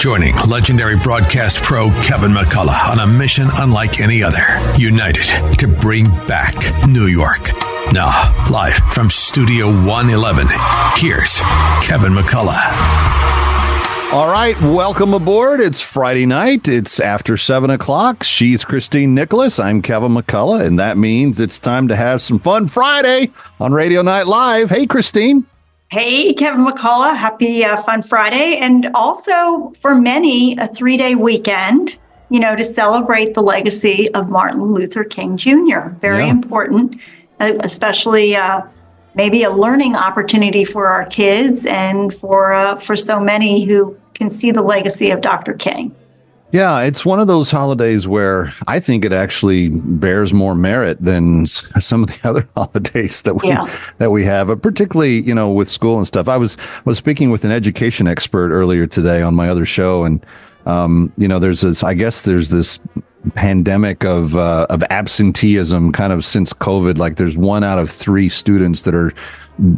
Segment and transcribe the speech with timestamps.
[0.00, 4.46] joining legendary broadcast pro Kevin McCullough on a mission unlike any other,
[4.78, 5.26] united
[5.58, 6.54] to bring back
[6.88, 7.50] New York.
[7.92, 8.08] Now,
[8.50, 10.46] live from Studio 111,
[10.96, 11.38] here's
[11.82, 12.56] Kevin McCullough.
[14.10, 15.60] All right, welcome aboard.
[15.60, 16.66] It's Friday night.
[16.66, 18.24] It's after seven o'clock.
[18.24, 19.60] She's Christine Nicholas.
[19.60, 24.00] I'm Kevin McCullough, and that means it's time to have some fun Friday on Radio
[24.00, 24.70] Night Live.
[24.70, 25.46] Hey, Christine.
[25.92, 27.16] Hey, Kevin McCullough.
[27.16, 28.58] Happy uh, Fun Friday.
[28.58, 34.28] And also, for many, a three day weekend, you know, to celebrate the legacy of
[34.28, 35.88] Martin Luther King Jr.
[36.00, 36.30] Very yeah.
[36.30, 37.00] important,
[37.40, 38.62] uh, especially uh,
[39.16, 44.30] maybe a learning opportunity for our kids and for, uh, for so many who can
[44.30, 45.54] see the legacy of Dr.
[45.54, 45.92] King.
[46.52, 51.46] Yeah, it's one of those holidays where I think it actually bears more merit than
[51.46, 53.64] some of the other holidays that we yeah.
[53.98, 56.28] that we have, but particularly you know with school and stuff.
[56.28, 60.24] I was was speaking with an education expert earlier today on my other show, and
[60.66, 61.82] um, you know, there's this.
[61.82, 62.80] I guess there's this
[63.34, 66.98] pandemic of uh, of absenteeism kind of since COVID.
[66.98, 69.12] Like there's one out of three students that are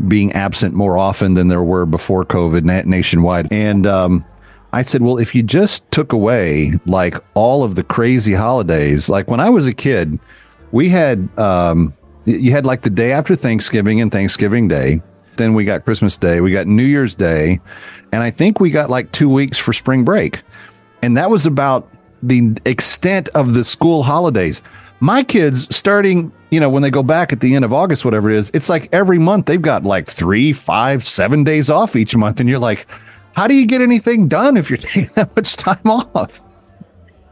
[0.06, 4.24] being absent more often than there were before COVID na- nationwide, and um,
[4.72, 9.28] I said, well, if you just took away like all of the crazy holidays, like
[9.28, 10.18] when I was a kid,
[10.70, 11.92] we had, um,
[12.24, 15.02] you had like the day after Thanksgiving and Thanksgiving Day.
[15.36, 17.60] Then we got Christmas Day, we got New Year's Day,
[18.12, 20.42] and I think we got like two weeks for spring break.
[21.02, 21.88] And that was about
[22.22, 24.62] the extent of the school holidays.
[25.00, 28.30] My kids, starting, you know, when they go back at the end of August, whatever
[28.30, 32.14] it is, it's like every month they've got like three, five, seven days off each
[32.14, 32.38] month.
[32.38, 32.86] And you're like,
[33.34, 36.42] how do you get anything done if you're taking that much time off?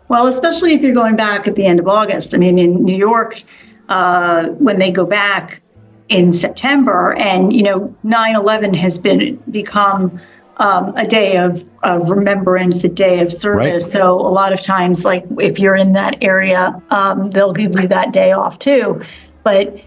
[0.08, 2.34] Well, especially if you're going back at the end of August.
[2.34, 3.42] I mean, in New York,
[3.88, 5.62] uh, when they go back
[6.08, 10.20] in September, and you know, 9/11 has been become
[10.56, 13.72] um, a day of, of, remembrance, a day of service.
[13.72, 13.82] Right.
[13.82, 17.88] So a lot of times, like if you're in that area, um, they'll give you
[17.88, 19.00] that day off too.
[19.42, 19.80] But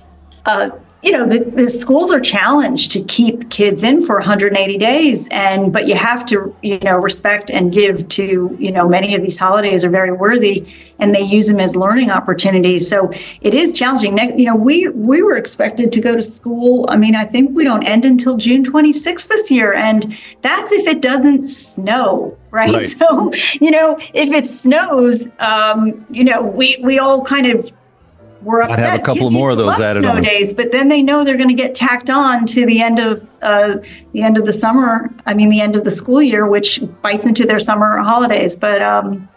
[0.46, 0.72] uh,
[1.04, 5.28] you know the, the schools are challenged to keep kids in for 180 days.
[5.30, 9.22] And but you have to you know respect and give to you know many of
[9.22, 10.66] these holidays are very worthy
[11.00, 12.88] and they use them as learning opportunities.
[12.88, 13.12] So
[13.42, 14.18] it is challenging.
[14.40, 17.64] You know we we were expected to go to school i mean i think we
[17.64, 19.74] don't end until june 26th this year.
[19.74, 22.88] And that's if it doesn't snow right, right.
[23.00, 27.72] so you know if it snows um, you know we we all kind of
[28.44, 28.80] we're upset.
[28.80, 30.22] I'd have a couple more of those added on.
[30.22, 33.26] Days, but then they know they're going to get tacked on to the end of
[33.42, 33.78] uh,
[34.14, 35.10] the end of the summer.
[35.26, 38.56] I mean, the end of the school year, which bites into their summer holidays.
[38.56, 39.28] But um,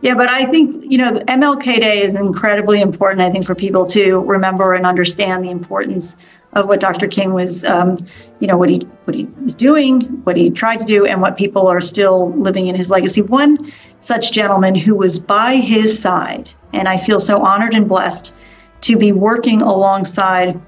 [0.00, 3.22] yeah, but I think you know MLK Day is incredibly important.
[3.22, 6.16] I think for people to remember and understand the importance
[6.54, 7.08] of what Dr.
[7.08, 7.98] King was, um,
[8.40, 11.36] you know, what he what he was doing, what he tried to do, and what
[11.36, 13.22] people are still living in his legacy.
[13.22, 18.34] One such gentleman who was by his side, and I feel so honored and blessed
[18.82, 20.60] to be working alongside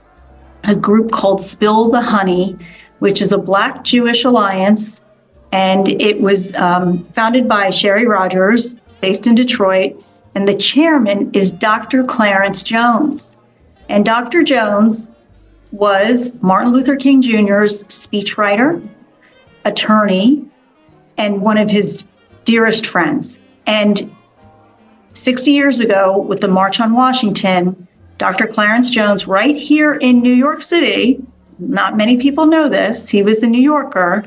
[0.64, 2.56] a group called Spill the Honey,
[3.00, 5.04] which is a Black Jewish alliance.
[5.52, 10.02] And it was um, founded by Sherry Rogers, based in Detroit.
[10.34, 12.04] And the chairman is Dr.
[12.04, 13.38] Clarence Jones.
[13.88, 14.42] And Dr.
[14.42, 15.14] Jones
[15.70, 18.86] was Martin Luther King Jr.'s speechwriter,
[19.64, 20.44] attorney,
[21.19, 22.08] and one of his
[22.44, 23.42] dearest friends.
[23.66, 24.14] And
[25.14, 27.83] 60 years ago, with the March on Washington,
[28.19, 28.46] Dr.
[28.46, 31.20] Clarence Jones, right here in New York City,
[31.58, 34.25] not many people know this, he was a New Yorker.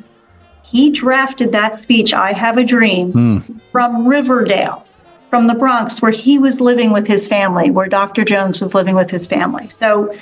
[0.63, 3.37] He drafted that speech, I Have a Dream, hmm.
[3.71, 4.85] from Riverdale,
[5.29, 8.25] from the Bronx, where he was living with his family, where Dr.
[8.25, 9.69] Jones was living with his family.
[9.69, 10.13] So,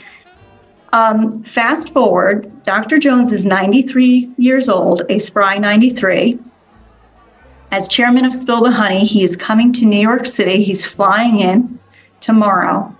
[0.94, 3.00] um, fast forward, Dr.
[3.00, 6.40] Jones is 93 years old, a spry 93.
[7.72, 10.64] As chairman of Spill the Honey, he is coming to New York City.
[10.64, 11.80] He's flying in
[12.22, 12.96] tomorrow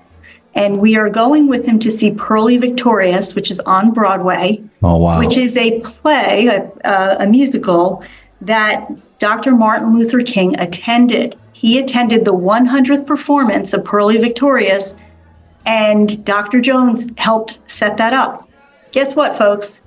[0.56, 4.64] and we are going with him to see Purlie Victorious, which is on Broadway.
[4.82, 5.20] Oh, wow.
[5.20, 8.04] Which is a play, a, uh, a musical
[8.42, 9.56] that Dr.
[9.56, 14.98] Martin Luther King attended he attended the 100th performance of Purlie Victorious,
[15.66, 16.62] and Dr.
[16.62, 18.48] Jones helped set that up.
[18.92, 19.82] Guess what, folks?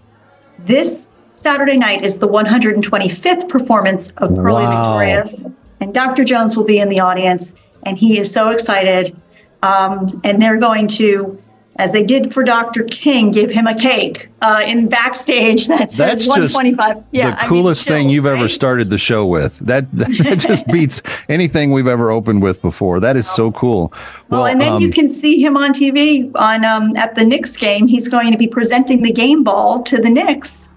[0.59, 4.99] This Saturday night is the 125th performance of Purlie wow.
[4.99, 5.47] Victorious,
[5.81, 6.25] and Dr.
[6.25, 7.55] Jones will be in the audience,
[7.85, 9.15] and he is so excited.
[9.63, 11.43] Um, and they're going to
[11.79, 12.83] as they did for Dr.
[12.85, 17.05] King, give him a cake uh, in backstage that says That's 125.
[17.13, 18.37] yeah, the I coolest mean, thing you've right?
[18.37, 19.61] ever started the show with.
[19.61, 22.99] That that just beats anything we've ever opened with before.
[22.99, 23.93] That is so cool.
[24.29, 27.25] Well, well and then um, you can see him on TV on um, at the
[27.25, 27.87] Knicks game.
[27.87, 30.71] He's going to be presenting the game ball to the Knicks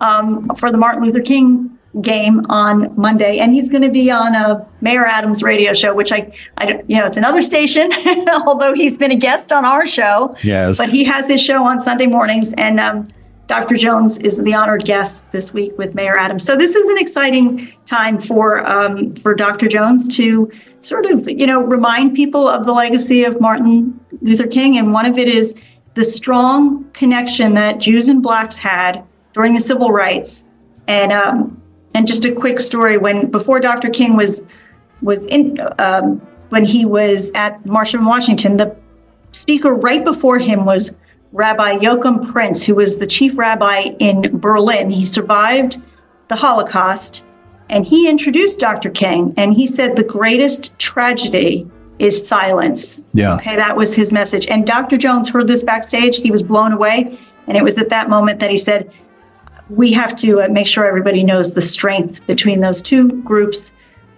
[0.00, 4.34] um, for the Martin Luther King game on Monday, and he's going to be on
[4.34, 7.90] a Mayor Adams radio show, which I, I you know, it's another station,
[8.46, 10.34] although he's been a guest on our show.
[10.42, 10.78] Yes.
[10.78, 13.08] But he has his show on Sunday mornings, and um,
[13.46, 13.76] Dr.
[13.76, 16.44] Jones is the honored guest this week with Mayor Adams.
[16.44, 19.68] So this is an exciting time for um, for Dr.
[19.68, 20.50] Jones to
[20.80, 25.06] sort of, you know, remind people of the legacy of Martin Luther King, and one
[25.06, 25.54] of it is
[25.94, 30.44] the strong connection that Jews and blacks had during the civil rights.
[30.86, 31.62] And um,
[31.94, 33.90] and just a quick story: when before Dr.
[33.90, 34.46] King was
[35.02, 36.20] was in um,
[36.50, 38.76] when he was at Marshall, Washington, the
[39.32, 40.94] speaker right before him was
[41.32, 44.90] Rabbi Joachim Prinz, who was the chief rabbi in Berlin.
[44.90, 45.82] He survived
[46.28, 47.24] the Holocaust,
[47.68, 48.90] and he introduced Dr.
[48.90, 51.68] King, and he said the greatest tragedy
[51.98, 53.02] is silence.
[53.12, 53.34] Yeah.
[53.36, 54.46] Okay, that was his message.
[54.46, 54.96] And Dr.
[54.96, 56.16] Jones heard this backstage.
[56.16, 57.18] He was blown away.
[57.46, 58.92] And it was at that moment that he said,
[59.70, 63.72] we have to uh, make sure everybody knows the strength between those two groups.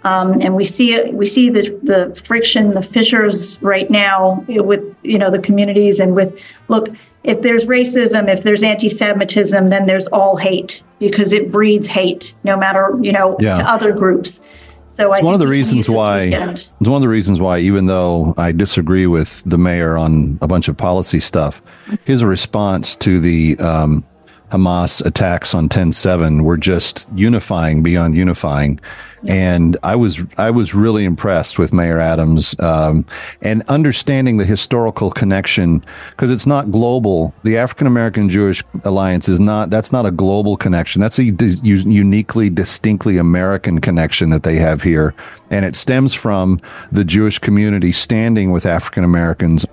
[0.04, 4.84] Um, and we see it, we see the, the friction, the fissures right now with
[5.02, 6.38] you know the communities and with
[6.68, 6.88] look
[7.24, 12.56] if there's racism, if there's anti-Semitism, then there's all hate because it breeds hate, no
[12.56, 13.58] matter you know yeah.
[13.58, 14.42] to other groups.
[14.86, 18.32] So it's one of the reasons why it's one of the reasons why, even though
[18.38, 21.60] I disagree with the mayor on a bunch of policy stuff,
[22.04, 24.04] his response to the um,
[24.50, 28.78] Hamas attacks on 10/7 were just unifying beyond unifying,
[29.26, 33.04] and I was I was really impressed with Mayor Adams um,
[33.42, 37.34] and understanding the historical connection because it's not global.
[37.42, 41.02] The African American Jewish Alliance is not that's not a global connection.
[41.02, 45.12] That's a uniquely, distinctly American connection that they have here,
[45.50, 46.60] and it stems from
[46.92, 49.66] the Jewish community standing with African Americans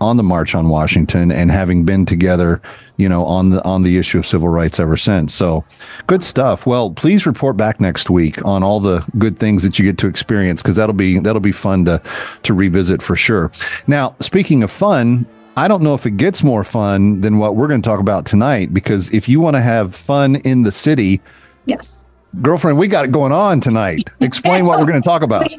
[0.00, 2.60] on the March on Washington and having been together,
[2.96, 5.34] you know, on the on the issue of civil rights ever since.
[5.34, 5.64] So
[6.06, 6.66] good stuff.
[6.66, 10.06] Well, please report back next week on all the good things that you get to
[10.06, 12.02] experience because that'll be that'll be fun to
[12.42, 13.50] to revisit for sure.
[13.86, 15.26] Now, speaking of fun,
[15.56, 18.24] I don't know if it gets more fun than what we're going to talk about
[18.24, 21.20] tonight because if you want to have fun in the city,
[21.66, 22.06] yes
[22.42, 24.08] girlfriend, we got it going on tonight.
[24.20, 25.50] Explain what we're going to talk about.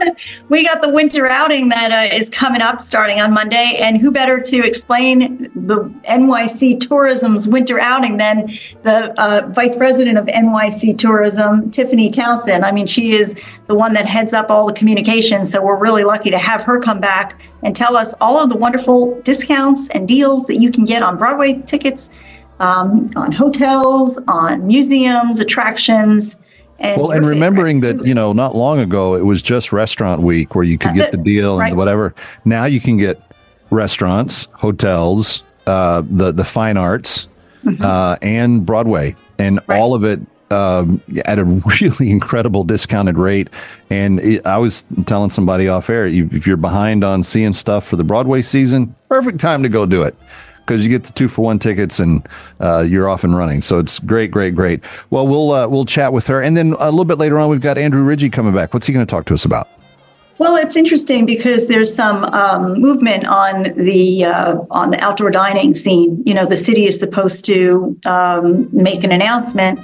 [0.49, 3.77] we got the winter outing that uh, is coming up starting on Monday.
[3.79, 10.17] And who better to explain the NYC Tourism's winter outing than the uh, vice president
[10.17, 12.63] of NYC Tourism, Tiffany Townsend?
[12.63, 15.45] I mean, she is the one that heads up all the communication.
[15.45, 18.55] So we're really lucky to have her come back and tell us all of the
[18.55, 22.11] wonderful discounts and deals that you can get on Broadway tickets.
[22.59, 26.37] Um, on hotels, on museums, attractions,
[26.81, 30.55] and well, and remembering that, you know, not long ago it was just restaurant week
[30.55, 31.17] where you could That's get it.
[31.17, 31.69] the deal right.
[31.69, 32.13] and whatever.
[32.43, 33.21] Now you can get
[33.69, 37.29] restaurants, hotels, uh, the the fine arts,
[37.63, 37.83] mm-hmm.
[37.83, 39.79] uh, and Broadway, and right.
[39.79, 40.19] all of it
[40.49, 41.43] um, at a
[41.81, 43.49] really incredible discounted rate.
[43.91, 47.95] And it, I was telling somebody off air, if you're behind on seeing stuff for
[47.95, 50.15] the Broadway season, perfect time to go do it
[50.65, 52.27] because you get the two for one tickets and
[52.59, 53.61] uh, you're off and running.
[53.61, 54.83] So it's great, great, great.
[55.09, 57.61] Well, we'll uh, we'll chat with her, and then a little bit later on, we've
[57.61, 58.73] got Andrew Rigie coming back.
[58.73, 59.67] What's he going to talk to us about?
[60.37, 65.75] Well, it's interesting because there's some um, movement on the uh, on the outdoor dining
[65.75, 66.23] scene.
[66.25, 69.79] You know, the city is supposed to um, make an announcement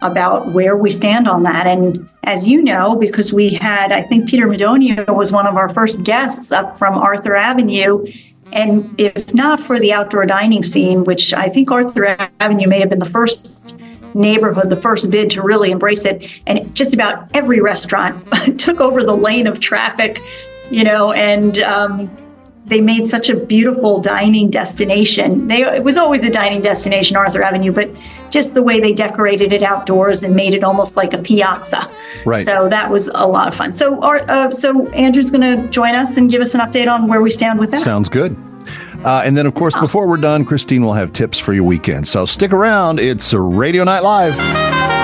[0.00, 1.66] about where we stand on that.
[1.66, 5.68] And as you know, because we had, I think Peter Madonia was one of our
[5.68, 8.06] first guests up from Arthur Avenue,
[8.52, 12.90] and if not for the outdoor dining scene, which I think Arthur Avenue may have
[12.90, 13.76] been the first
[14.14, 18.26] neighborhood, the first bid to really embrace it, and just about every restaurant
[18.58, 20.18] took over the lane of traffic,
[20.70, 22.10] you know, and um,
[22.66, 25.48] they made such a beautiful dining destination.
[25.48, 27.90] They it was always a dining destination, Arthur Avenue, but
[28.30, 31.90] just the way they decorated it outdoors and made it almost like a piazza.
[32.24, 32.44] Right.
[32.44, 33.72] So that was a lot of fun.
[33.72, 37.08] So, our, uh, so Andrew's going to join us and give us an update on
[37.08, 37.80] where we stand with that.
[37.80, 38.36] Sounds good.
[39.04, 42.08] Uh, and then, of course, before we're done, Christine will have tips for your weekend.
[42.08, 42.98] So stick around.
[42.98, 44.97] It's Radio Night Live.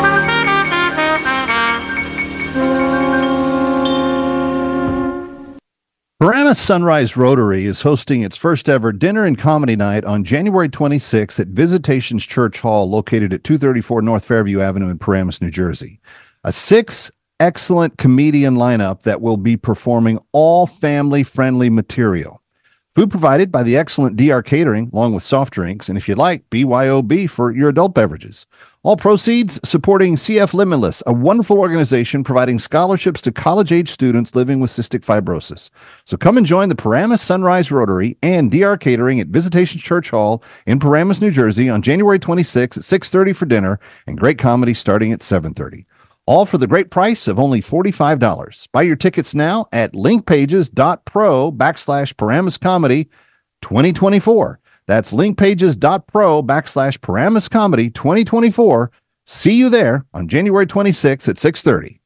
[6.54, 11.48] Sunrise Rotary is hosting its first ever dinner and comedy night on January 26th at
[11.48, 16.00] Visitations Church Hall, located at 234 North Fairview Avenue in Paramus, New Jersey.
[16.44, 22.40] A six excellent comedian lineup that will be performing all family friendly material.
[22.94, 26.48] Food provided by the excellent DR Catering, along with soft drinks, and if you'd like,
[26.50, 28.46] BYOB for your adult beverages.
[28.84, 34.60] All proceeds supporting CF Limitless, a wonderful organization providing scholarships to college age students living
[34.60, 35.70] with cystic fibrosis.
[36.04, 40.44] So come and join the Paramus Sunrise Rotary and DR Catering at Visitation Church Hall
[40.66, 45.12] in Paramus, New Jersey on January 26th at 6:30 for dinner and great comedy starting
[45.12, 45.86] at 7:30.
[46.26, 48.68] All for the great price of only $45.
[48.70, 53.08] Buy your tickets now at linkpages.pro backslash Paramus Comedy
[53.62, 54.60] 2024.
[54.86, 58.90] That's linkpages.pro backslash Paramus Comedy 2024.
[59.26, 61.98] See you there on January 26th at 6.30.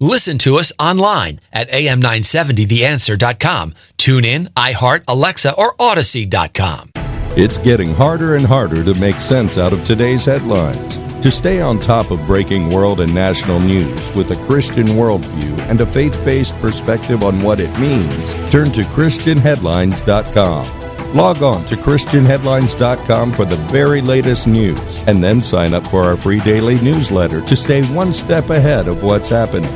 [0.00, 3.74] Listen to us online at am970theanswer.com.
[3.96, 6.90] Tune in, iHeart, Alexa, or Audacy.com.
[7.36, 10.96] It's getting harder and harder to make sense out of today's headlines.
[11.20, 15.80] To stay on top of breaking world and national news with a Christian worldview and
[15.80, 20.83] a faith based perspective on what it means, turn to ChristianHeadlines.com.
[21.14, 26.16] Log on to ChristianHeadlines.com for the very latest news and then sign up for our
[26.16, 29.70] free daily newsletter to stay one step ahead of what's happening.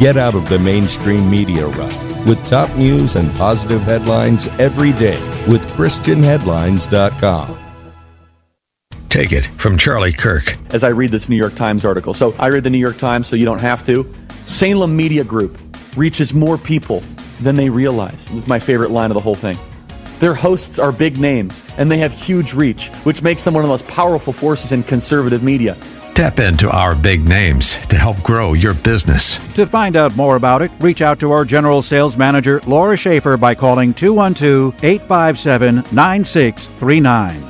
[0.00, 1.94] Get out of the mainstream media rut
[2.26, 7.58] with top news and positive headlines every day with ChristianHeadlines.com.
[9.08, 10.56] Take it from Charlie Kirk.
[10.74, 13.28] As I read this New York Times article, so I read the New York Times
[13.28, 14.12] so you don't have to.
[14.42, 15.56] Salem Media Group
[15.96, 17.04] reaches more people
[17.40, 18.26] than they realize.
[18.26, 19.56] This is my favorite line of the whole thing.
[20.20, 23.68] Their hosts are big names, and they have huge reach, which makes them one of
[23.68, 25.78] the most powerful forces in conservative media.
[26.12, 29.38] Tap into our big names to help grow your business.
[29.54, 33.38] To find out more about it, reach out to our general sales manager, Laura Schaefer,
[33.38, 37.49] by calling 212 857 9639.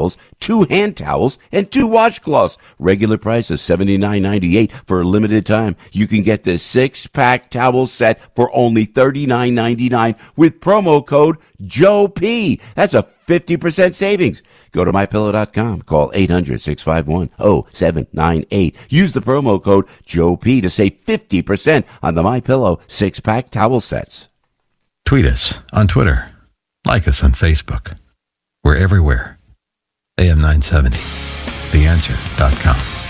[0.00, 2.58] towels, two hand towels, and two washcloths.
[2.78, 5.76] Regular price is $79.98 for a limited time.
[5.92, 12.08] You can get this six pack towel set for only $39.99 with promo code Joe
[12.08, 12.60] P.
[12.74, 14.42] That's a 50% savings.
[14.72, 15.82] Go to mypillow.com.
[15.82, 18.74] Call 800-651-0798.
[18.88, 24.28] Use the promo code Joe P to save 50% on the MyPillow six-pack towel sets.
[25.04, 26.32] Tweet us on Twitter.
[26.84, 27.96] Like us on Facebook.
[28.64, 29.39] We're everywhere.
[30.20, 30.98] AM970.
[31.72, 33.00] TheAnswer.com.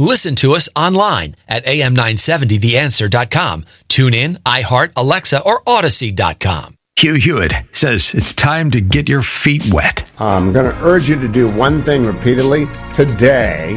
[0.00, 3.64] Listen to us online at am970theanswer.com.
[3.88, 6.76] Tune in, iHeart, Alexa, or Audacy.com.
[6.96, 10.08] Hugh Hewitt says it's time to get your feet wet.
[10.20, 13.76] I'm going to urge you to do one thing repeatedly today.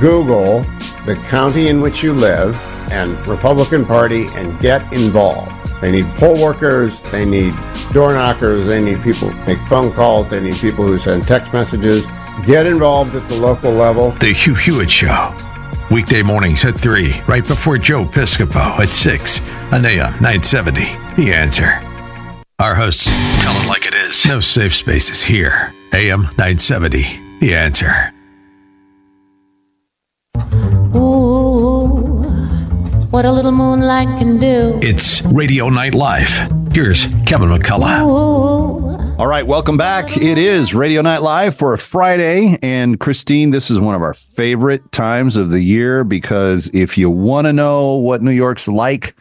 [0.00, 0.60] Google
[1.06, 2.56] the county in which you live
[2.90, 5.51] and Republican Party and get involved.
[5.82, 7.54] They need poll workers, they need
[7.92, 11.52] door knockers, they need people who make phone calls, they need people who send text
[11.52, 12.04] messages.
[12.46, 14.12] Get involved at the local level.
[14.12, 15.34] The Hugh Hewitt Show.
[15.90, 19.40] Weekday mornings at 3, right before Joe Piscopo at 6
[19.72, 20.82] on AM 970.
[21.16, 21.82] The answer.
[22.60, 23.06] Our hosts
[23.42, 24.24] tell it like it is.
[24.24, 25.74] No safe spaces here.
[25.92, 27.38] AM 970.
[27.40, 28.14] The answer.
[30.94, 31.31] Ooh,
[33.12, 34.80] what a little moonlight can do.
[34.82, 36.50] It's Radio Night Live.
[36.72, 38.00] Here's Kevin McCullough.
[38.08, 39.18] Ooh.
[39.18, 40.16] All right, welcome back.
[40.16, 42.56] It is Radio Night Live for a Friday.
[42.62, 47.10] And Christine, this is one of our favorite times of the year because if you
[47.10, 49.14] want to know what New York's like,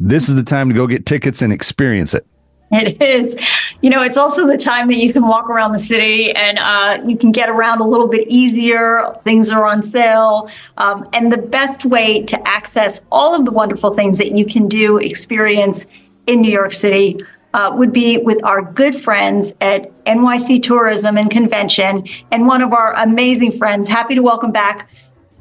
[0.00, 2.26] this is the time to go get tickets and experience it.
[2.74, 3.36] It is.
[3.82, 6.98] You know, it's also the time that you can walk around the city and uh,
[7.06, 9.14] you can get around a little bit easier.
[9.22, 10.50] Things are on sale.
[10.78, 14.66] Um, and the best way to access all of the wonderful things that you can
[14.66, 15.86] do, experience
[16.26, 17.20] in New York City
[17.54, 22.72] uh, would be with our good friends at NYC Tourism and Convention and one of
[22.72, 23.86] our amazing friends.
[23.86, 24.90] Happy to welcome back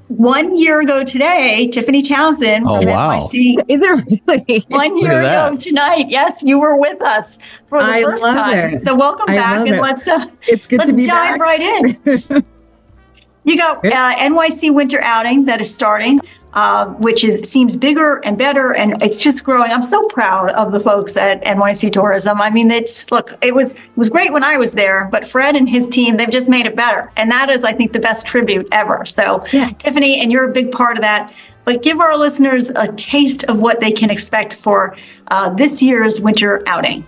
[0.07, 3.19] one year ago today, Tiffany Townsend oh, from wow.
[3.19, 3.63] NYC.
[3.67, 3.89] Is it
[4.27, 4.65] really?
[4.67, 6.09] One year ago tonight.
[6.09, 8.73] Yes, you were with us for the I first love time.
[8.73, 8.81] It.
[8.81, 9.81] So welcome I back, and it.
[9.81, 11.41] let's uh, it's good let's to be dive back.
[11.41, 12.45] right in.
[13.43, 16.19] you got uh, NYC Winter Outing that is starting.
[16.53, 19.71] Uh, which is seems bigger and better, and it's just growing.
[19.71, 22.41] I'm so proud of the folks at NYC Tourism.
[22.41, 25.55] I mean, it's look, it was it was great when I was there, but Fred
[25.55, 28.27] and his team, they've just made it better, and that is, I think, the best
[28.27, 29.05] tribute ever.
[29.05, 29.71] So, yeah.
[29.79, 31.33] Tiffany, and you're a big part of that.
[31.65, 36.19] But give our listeners a taste of what they can expect for uh, this year's
[36.19, 37.05] winter outing.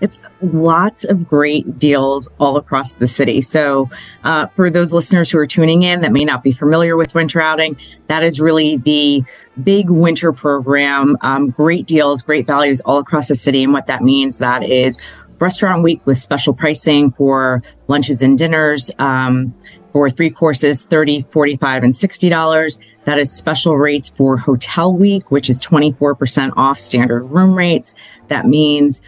[0.00, 3.40] It's lots of great deals all across the city.
[3.40, 3.90] So,
[4.24, 7.40] uh, for those listeners who are tuning in that may not be familiar with winter
[7.40, 7.76] outing,
[8.06, 9.24] that is really the
[9.62, 11.16] big winter program.
[11.22, 13.64] Um, great deals, great values all across the city.
[13.64, 15.00] And what that means, that is
[15.40, 18.90] restaurant week with special pricing for lunches and dinners.
[18.98, 19.54] Um,
[19.92, 22.80] for three courses, 30, 45, and $60.
[23.04, 27.94] That is special rates for hotel week, which is 24% off standard room rates.
[28.28, 29.00] That means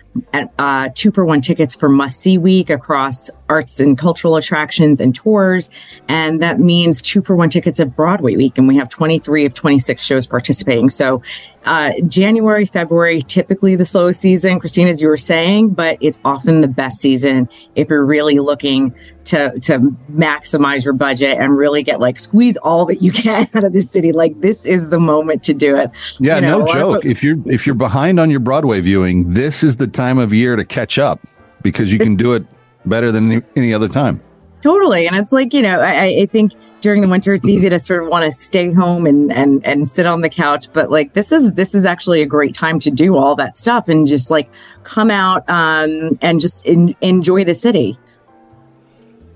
[0.58, 5.14] uh, two for one tickets for must see week across arts and cultural attractions and
[5.14, 5.70] tours.
[6.08, 8.58] And that means two for one tickets of Broadway week.
[8.58, 10.90] And we have 23 of 26 shows participating.
[10.90, 11.22] So
[11.64, 16.62] uh, January, February, typically the slow season, Christine, as you were saying, but it's often
[16.62, 19.78] the best season if you're really looking to to
[20.10, 23.82] maximize your budget and really get like squeeze all that you can out of the
[23.82, 24.12] city.
[24.12, 25.90] Like this is the moment to do it.
[26.18, 27.04] Yeah, you know, no joke.
[27.04, 30.56] if you're if you're behind on your Broadway viewing, this is the time of year
[30.56, 31.20] to catch up
[31.62, 32.44] because you can do it
[32.86, 34.22] better than any other time.
[34.62, 37.78] Totally, and it's like you know, I, I think during the winter it's easy to
[37.78, 40.72] sort of want to stay home and and and sit on the couch.
[40.72, 43.88] But like this is this is actually a great time to do all that stuff
[43.88, 44.50] and just like
[44.84, 47.98] come out um and just in, enjoy the city.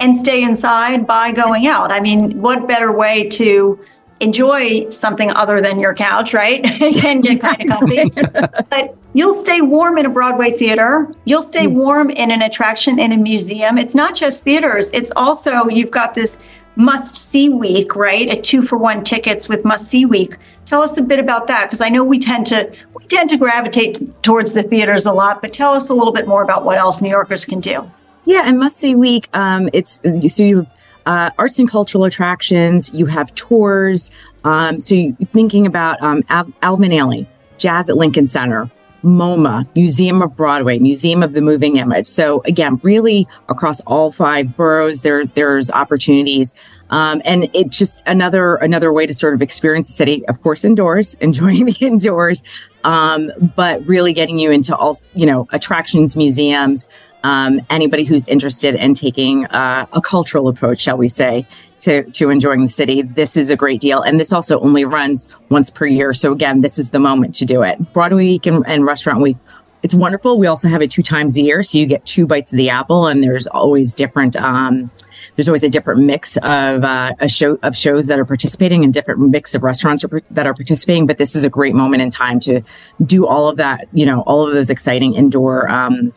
[0.00, 1.92] And stay inside by going out.
[1.92, 3.78] I mean what better way to
[4.20, 6.64] enjoy something other than your couch, right?
[7.04, 8.10] and get kind of comfy.
[8.70, 11.12] but you'll stay warm in a Broadway theater.
[11.24, 11.74] You'll stay mm.
[11.74, 13.78] warm in an attraction in a museum.
[13.78, 16.38] It's not just theaters, it's also, you've got this
[16.76, 18.28] must see week, right?
[18.28, 20.36] A two for one tickets with must see week.
[20.66, 23.36] Tell us a bit about that because I know we tend to we tend to
[23.36, 26.78] gravitate towards the theaters a lot, but tell us a little bit more about what
[26.78, 27.88] else New Yorkers can do.
[28.24, 29.28] Yeah, and must see week.
[29.34, 30.02] Um, it's
[30.34, 30.66] so you
[31.06, 32.94] uh, arts and cultural attractions.
[32.94, 34.10] You have tours.
[34.44, 37.26] Um, so you're thinking about um, Al- Alvin Ailey,
[37.58, 38.70] Jazz at Lincoln Center,
[39.04, 42.08] MoMA, Museum of Broadway, Museum of the Moving Image.
[42.08, 46.54] So again, really across all five boroughs, there there's opportunities,
[46.90, 50.26] um, and it's just another another way to sort of experience the city.
[50.28, 52.42] Of course, indoors, enjoying the indoors,
[52.82, 56.88] um, but really getting you into all you know attractions, museums.
[57.24, 61.46] Um, anybody who's interested in taking uh, a cultural approach, shall we say,
[61.80, 64.00] to, to enjoying the city, this is a great deal.
[64.00, 66.12] And this also only runs once per year.
[66.12, 67.92] So again, this is the moment to do it.
[67.92, 69.36] Broadway Week and, and Restaurant Week
[69.84, 70.38] it's wonderful.
[70.38, 72.70] We also have it two times a year, so you get two bites of the
[72.70, 74.34] apple, and there's always different.
[74.34, 74.90] Um,
[75.36, 78.94] there's always a different mix of uh, a show of shows that are participating, and
[78.94, 81.06] different mix of restaurants are, that are participating.
[81.06, 82.62] But this is a great moment in time to
[83.04, 83.86] do all of that.
[83.92, 86.14] You know, all of those exciting indoor um,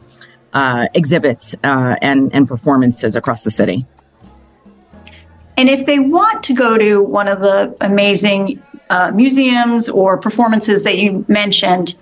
[0.53, 3.85] uh, exhibits uh, and and performances across the city.
[5.57, 10.83] And if they want to go to one of the amazing uh, museums or performances
[10.83, 11.95] that you mentioned,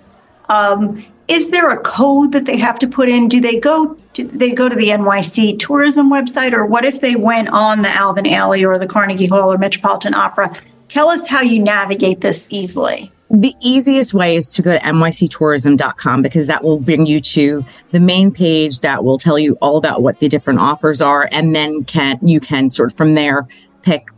[0.50, 3.28] um, is there a code that they have to put in?
[3.28, 7.16] Do they go do they go to the NYC tourism website, or what if they
[7.16, 10.56] went on the Alvin Ailey or the Carnegie Hall or Metropolitan Opera?
[10.88, 13.10] Tell us how you navigate this easily.
[13.30, 17.98] The easiest way is to go to nyctourism.com because that will bring you to the
[17.98, 21.28] main page that will tell you all about what the different offers are.
[21.32, 23.48] And then can, you can sort of from there
[23.82, 24.08] pick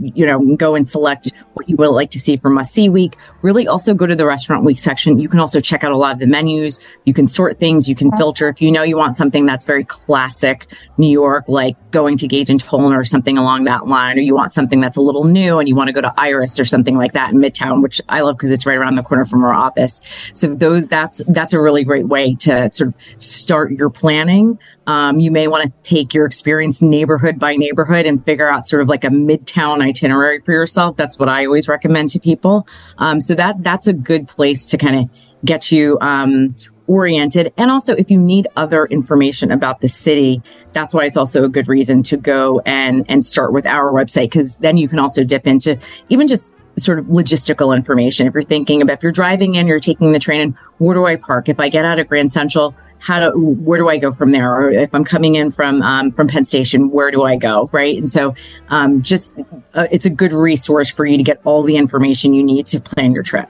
[0.00, 3.16] you know, go and select what you would like to see for must see week.
[3.42, 5.18] Really also go to the restaurant week section.
[5.18, 6.80] You can also check out a lot of the menus.
[7.04, 7.88] You can sort things.
[7.88, 8.48] You can filter.
[8.48, 10.66] If you know you want something that's very classic
[10.98, 14.34] New York, like going to Gage and Tollner or something along that line, or you
[14.34, 16.96] want something that's a little new and you want to go to Iris or something
[16.96, 19.54] like that in Midtown, which I love because it's right around the corner from our
[19.54, 20.02] office.
[20.34, 24.58] So those, that's, that's a really great way to sort of start your planning.
[24.86, 28.82] Um, you may want to take your experience neighborhood by neighborhood and figure out sort
[28.82, 30.96] of like a midtown itinerary for yourself.
[30.96, 32.66] That's what I always recommend to people.
[32.98, 35.10] Um, so that that's a good place to kind of
[35.44, 36.54] get you um,
[36.86, 37.52] oriented.
[37.56, 41.48] And also, if you need other information about the city, that's why it's also a
[41.48, 45.24] good reason to go and and start with our website because then you can also
[45.24, 45.78] dip into
[46.08, 48.26] even just sort of logistical information.
[48.26, 51.06] If you're thinking about if you're driving in, you're taking the train, and where do
[51.06, 51.48] I park?
[51.48, 54.54] If I get out of Grand Central how to where do I go from there?
[54.54, 57.68] Or if I'm coming in from um, from Penn Station, where do I go?
[57.72, 58.34] Right, and so
[58.68, 59.38] um, just
[59.74, 62.80] uh, it's a good resource for you to get all the information you need to
[62.80, 63.48] plan your trip.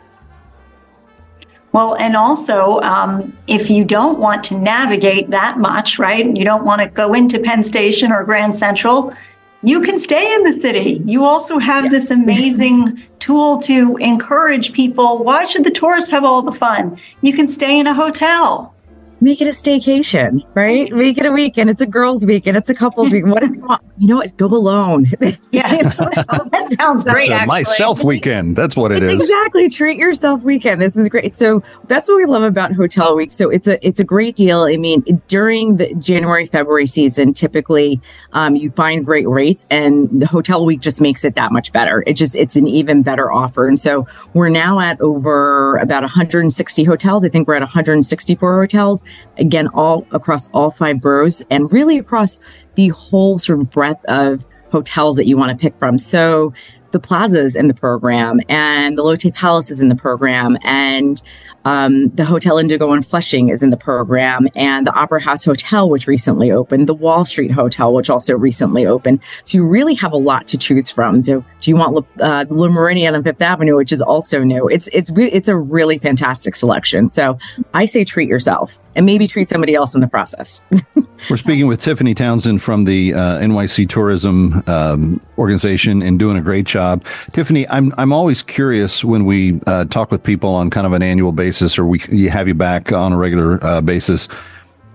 [1.73, 6.65] Well, and also, um, if you don't want to navigate that much, right, you don't
[6.65, 9.15] want to go into Penn Station or Grand Central,
[9.63, 11.01] you can stay in the city.
[11.05, 11.91] You also have yeah.
[11.91, 15.23] this amazing tool to encourage people.
[15.23, 16.99] Why should the tourists have all the fun?
[17.21, 18.75] You can stay in a hotel
[19.21, 20.91] make it a staycation, right?
[20.93, 21.71] Make it a weekend.
[21.71, 22.57] It's a girls' weekend.
[22.57, 23.33] It's a couples weekend.
[23.33, 23.83] What do you want?
[23.99, 24.37] You know what?
[24.37, 25.05] Go alone.
[25.51, 27.29] yeah, that sounds great.
[27.29, 28.57] That's myself weekend.
[28.57, 29.21] That's what it is.
[29.21, 29.69] Exactly.
[29.69, 30.81] Treat yourself weekend.
[30.81, 31.35] This is great.
[31.35, 33.33] So that's what we love about Hotel Week.
[33.33, 34.63] So it's a it's a great deal.
[34.63, 38.01] I mean, during the January February season, typically
[38.33, 42.03] um, you find great rates, and the Hotel Week just makes it that much better.
[42.07, 43.69] It just it's an even better offer.
[43.69, 47.25] And so we're now at over about 160 hotels.
[47.25, 49.05] I think we're at 164 hotels
[49.38, 52.40] again, all across all five boroughs and really across
[52.75, 55.99] the whole sort of breadth of hotels that you want to pick from.
[55.99, 56.53] So
[56.92, 61.20] the plazas in the program and the Lotte Palace is in the program and
[61.64, 65.88] um, the Hotel Indigo in Flushing is in the program, and the Opera House Hotel,
[65.88, 69.20] which recently opened, the Wall Street Hotel, which also recently opened.
[69.44, 71.23] So you really have a lot to choose from.
[71.23, 74.68] So do you want uh, the Le Meridien on Fifth Avenue, which is also new?
[74.68, 77.09] It's it's it's a really fantastic selection.
[77.09, 77.38] So
[77.75, 80.64] I say treat yourself and maybe treat somebody else in the process.
[81.31, 86.40] We're speaking with Tiffany Townsend from the uh, NYC Tourism um, Organization and doing a
[86.40, 87.05] great job.
[87.33, 91.03] Tiffany, I'm I'm always curious when we uh, talk with people on kind of an
[91.03, 94.27] annual basis, or we have you back on a regular uh, basis.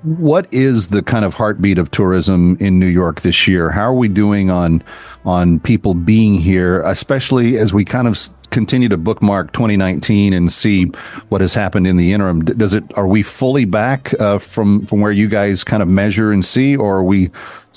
[0.04, 3.72] What is the kind of heartbeat of tourism in New York this year?
[3.72, 4.84] How are we doing on
[5.26, 8.20] on people being here, especially as we kind of
[8.52, 10.86] continue to bookmark 2019 and see
[11.30, 12.42] what has happened in the interim?
[12.42, 16.32] Does it are we fully back uh, from from where you guys kind of measure
[16.32, 17.32] and see, or are we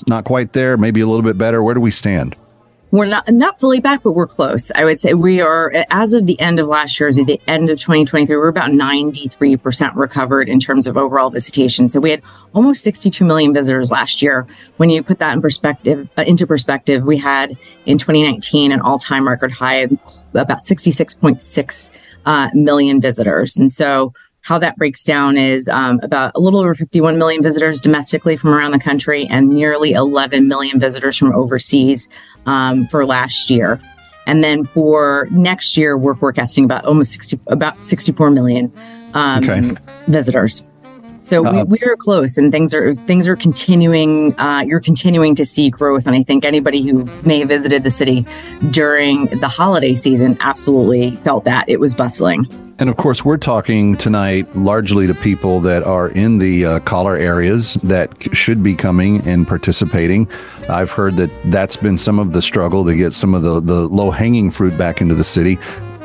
[0.06, 0.76] not quite there?
[0.76, 1.62] Maybe a little bit better.
[1.62, 2.36] Where do we stand?
[2.90, 4.70] We're not not fully back, but we're close.
[4.72, 7.40] I would say we are as of the end of last year, as of the
[7.46, 11.88] end of 2023, we're about 93% recovered in terms of overall visitation.
[11.88, 12.22] So we had
[12.54, 14.46] almost 62 million visitors last year.
[14.78, 19.28] When you put that in perspective, uh, into perspective, we had in 2019 an all-time
[19.28, 19.92] record high of
[20.34, 21.90] about 66.6
[22.24, 24.12] uh, million visitors, and so
[24.48, 28.48] how that breaks down is um, about a little over 51 million visitors domestically from
[28.54, 32.08] around the country and nearly 11 million visitors from overseas
[32.46, 33.78] um, for last year.
[34.26, 38.72] And then for next year, we're forecasting about almost 60, about 64 million
[39.12, 39.60] um, okay.
[40.06, 40.67] visitors.
[41.28, 44.38] So uh, we, we, are close, and things are things are continuing.
[44.40, 47.90] Uh, you're continuing to see growth, and I think anybody who may have visited the
[47.90, 48.24] city
[48.70, 52.46] during the holiday season absolutely felt that it was bustling.
[52.78, 57.16] And of course, we're talking tonight largely to people that are in the uh, collar
[57.16, 60.30] areas that should be coming and participating.
[60.70, 63.86] I've heard that that's been some of the struggle to get some of the, the
[63.88, 65.58] low hanging fruit back into the city.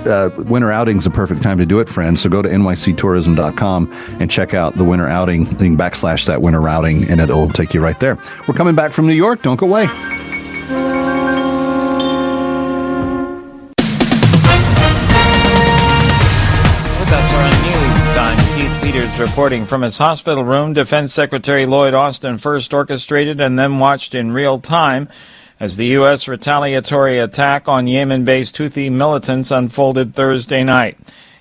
[0.07, 2.21] Uh, winter outing is a perfect time to do it, friends.
[2.21, 7.09] So go to nyctourism.com and check out the winter outing, thing, backslash that winter routing,
[7.09, 8.17] and it'll take you right there.
[8.47, 9.41] We're coming back from New York.
[9.41, 9.87] Don't go away.
[19.19, 20.73] reporting from his hospital room.
[20.73, 25.07] Defense Secretary Lloyd Austin first orchestrated and then watched in real time
[25.63, 26.27] as the U.S.
[26.27, 30.97] retaliatory attack on Yemen based Houthi militants unfolded Thursday night.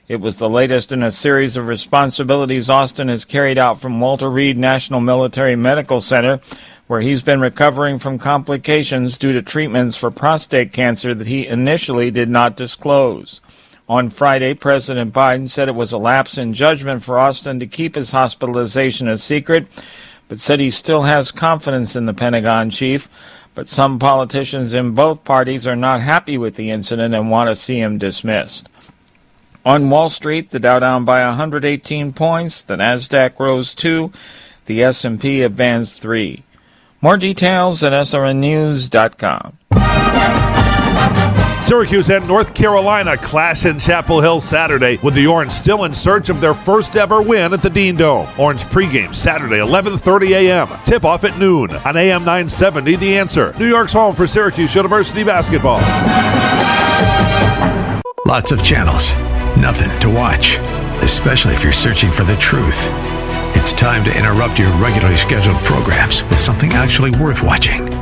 [0.06, 4.30] It was the latest in a series of responsibilities Austin has carried out from Walter
[4.30, 6.40] Reed National Military Medical Center,
[6.86, 12.12] where he's been recovering from complications due to treatments for prostate cancer that he initially
[12.12, 13.40] did not disclose.
[13.88, 17.96] On Friday, President Biden said it was a lapse in judgment for Austin to keep
[17.96, 19.66] his hospitalization a secret,
[20.28, 23.08] but said he still has confidence in the Pentagon chief.
[23.54, 27.56] But some politicians in both parties are not happy with the incident and want to
[27.56, 28.68] see him dismissed.
[29.64, 34.10] On Wall Street, the Dow down by 118 points, the Nasdaq rose 2,
[34.66, 36.42] the S&P advanced 3.
[37.00, 39.58] More details at srnnews.com.
[41.64, 46.28] Syracuse and North Carolina clash in Chapel Hill Saturday with the Orange still in search
[46.28, 48.28] of their first ever win at the Dean Dome.
[48.36, 50.68] Orange pregame Saturday 11:30 a.m.
[50.84, 53.54] Tip off at noon on AM 970 The Answer.
[53.58, 55.78] New York's home for Syracuse University basketball.
[58.26, 59.12] Lots of channels,
[59.56, 60.58] nothing to watch,
[61.02, 62.88] especially if you're searching for the truth.
[63.54, 68.01] It's time to interrupt your regularly scheduled programs with something actually worth watching.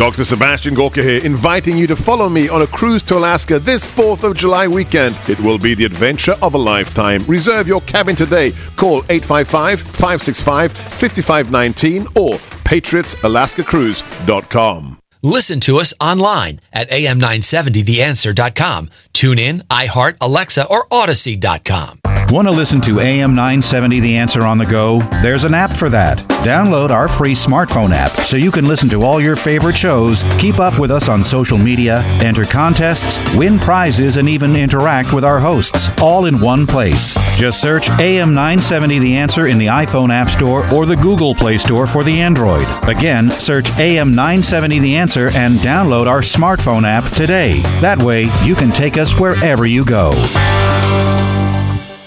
[0.00, 0.24] Dr.
[0.24, 4.24] Sebastian Gorka here, inviting you to follow me on a cruise to Alaska this 4th
[4.24, 5.20] of July weekend.
[5.28, 7.22] It will be the adventure of a lifetime.
[7.26, 8.52] Reserve your cabin today.
[8.76, 14.96] Call 855 565 5519 or patriotsalaskacruise.com.
[15.22, 18.88] Listen to us online at am970theanswer.com.
[19.12, 21.99] Tune in, iHeart, Alexa, or Audacy.com.
[22.30, 25.00] Want to listen to AM 970 The Answer on the go?
[25.20, 26.18] There's an app for that.
[26.44, 30.60] Download our free smartphone app so you can listen to all your favorite shows, keep
[30.60, 35.40] up with us on social media, enter contests, win prizes, and even interact with our
[35.40, 37.14] hosts, all in one place.
[37.36, 41.58] Just search AM 970 The Answer in the iPhone App Store or the Google Play
[41.58, 42.66] Store for the Android.
[42.88, 47.58] Again, search AM 970 The Answer and download our smartphone app today.
[47.80, 50.12] That way, you can take us wherever you go.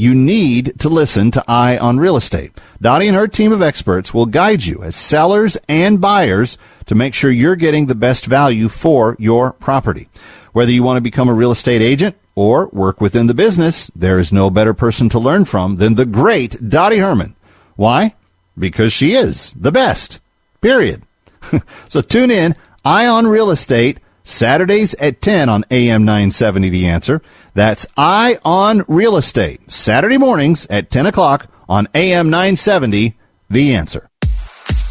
[0.00, 2.58] you need to listen to Eye on Real Estate.
[2.80, 7.12] Dottie and her team of experts will guide you as sellers and buyers to make
[7.12, 10.08] sure you're getting the best value for your property.
[10.52, 14.18] Whether you want to become a real estate agent or work within the business, there
[14.18, 17.36] is no better person to learn from than the great Dottie Herman.
[17.76, 18.14] Why?
[18.58, 20.18] Because she is the best.
[20.62, 21.02] Period.
[21.88, 27.22] so tune in, Eye on Real Estate, Saturdays at 10 on AM 970 The Answer.
[27.54, 29.70] That's Eye on Real Estate.
[29.70, 33.16] Saturday mornings at 10 o'clock on AM 970
[33.48, 34.08] The Answer.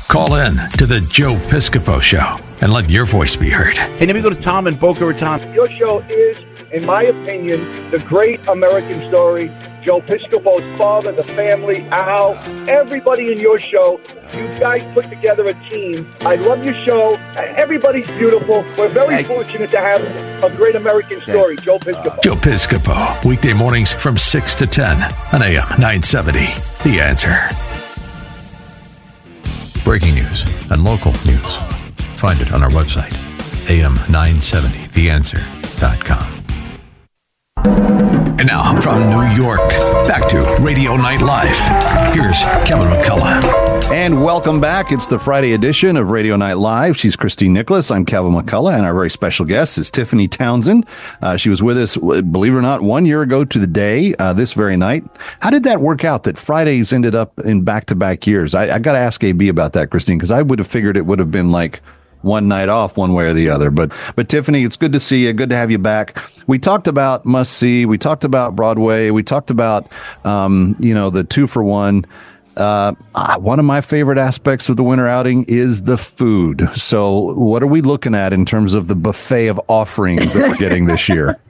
[0.10, 3.78] Call in to the Joe Piscopo Show and let your voice be heard.
[3.78, 5.54] Hey, let me go to Tom and Boca Raton.
[5.54, 6.40] Your show is,
[6.72, 7.60] in my opinion,
[7.92, 9.52] the great American story.
[9.82, 12.36] Joe Piscopo's father, the family, Al,
[12.68, 14.00] everybody in your show.
[14.34, 16.14] You guys put together a team.
[16.22, 17.16] I love your show.
[17.36, 18.64] Everybody's beautiful.
[18.78, 20.00] We're very fortunate to have
[20.44, 22.22] a great American story, Joe Piscopo.
[22.22, 24.98] Joe Piscopo, weekday mornings from 6 to 10
[25.34, 26.40] on AM 970.
[26.84, 27.36] The answer.
[29.84, 31.58] Breaking news and local news.
[32.18, 33.14] Find it on our website,
[33.68, 36.39] am970theanswer.com.
[37.66, 39.60] And now from New York,
[40.08, 41.58] back to Radio Night Live.
[42.14, 43.92] Here's Kevin McCullough.
[43.92, 44.94] And welcome back.
[44.94, 46.96] It's the Friday edition of Radio Night Live.
[46.96, 47.92] She's Christine Nicholas.
[47.92, 50.88] I'm Kevin McCullough, and our very special guest is Tiffany Townsend.
[51.22, 54.16] Uh, she was with us, believe it or not, one year ago to the day,
[54.20, 55.04] uh, this very night.
[55.42, 58.56] How did that work out that Fridays ended up in back to back years?
[58.56, 61.06] I, I got to ask AB about that, Christine, because I would have figured it
[61.06, 61.82] would have been like
[62.22, 63.72] one night off one way or the other.
[63.72, 65.34] But but Tiffany, it's good to see you.
[65.34, 66.18] Good to have you back.
[66.48, 67.86] We talked about must see.
[67.86, 69.10] We talked about Broadway.
[69.12, 69.92] We talked about
[70.26, 72.06] um, you know the two for one.
[72.58, 72.94] Uh,
[73.38, 76.68] one of my favorite aspects of the winter outing is the food.
[76.74, 80.58] So, what are we looking at in terms of the buffet of offerings that we're
[80.58, 81.40] getting this year?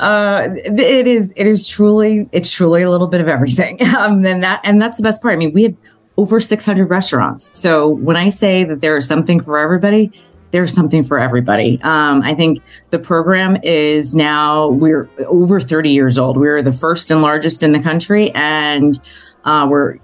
[0.00, 3.78] Uh, it is it is truly it's truly a little bit of everything.
[3.96, 5.34] Um, and that and that's the best part.
[5.34, 5.76] I mean, we had
[6.16, 7.58] over 600 restaurants.
[7.58, 10.12] So when I say that there is something for everybody,
[10.52, 11.80] there's something for everybody.
[11.82, 16.36] Um, I think the program is now we're over 30 years old.
[16.36, 19.00] We're the first and largest in the country, and
[19.44, 19.96] uh, we're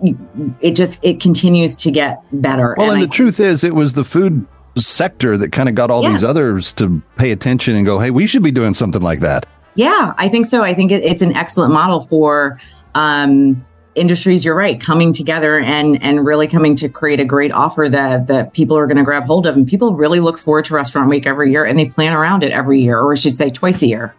[0.60, 2.74] it just it continues to get better.
[2.76, 4.44] Well, and, and the truth is, it was the food
[4.76, 6.10] sector that kind of got all yeah.
[6.10, 9.46] these others to pay attention and go, "Hey, we should be doing something like that."
[9.76, 10.64] Yeah, I think so.
[10.64, 12.58] I think it, it's an excellent model for
[12.96, 13.64] um,
[14.00, 18.26] industries you're right coming together and and really coming to create a great offer that
[18.28, 21.08] that people are going to grab hold of and people really look forward to restaurant
[21.08, 23.82] week every year and they plan around it every year or I should say twice
[23.82, 24.14] a year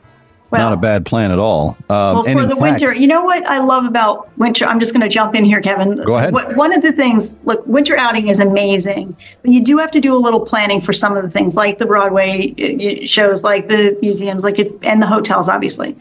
[0.52, 1.78] well, not a bad plan at all.
[1.90, 4.66] Um, well, for the fact, winter, you know what I love about winter?
[4.66, 5.96] I'm just going to jump in here, Kevin.
[6.04, 6.34] Go ahead.
[6.34, 10.14] One of the things, look, winter outing is amazing, but you do have to do
[10.14, 13.98] a little planning for some of the things, like the Broadway uh, shows, like the
[14.02, 15.96] museums, like it, and the hotels, obviously.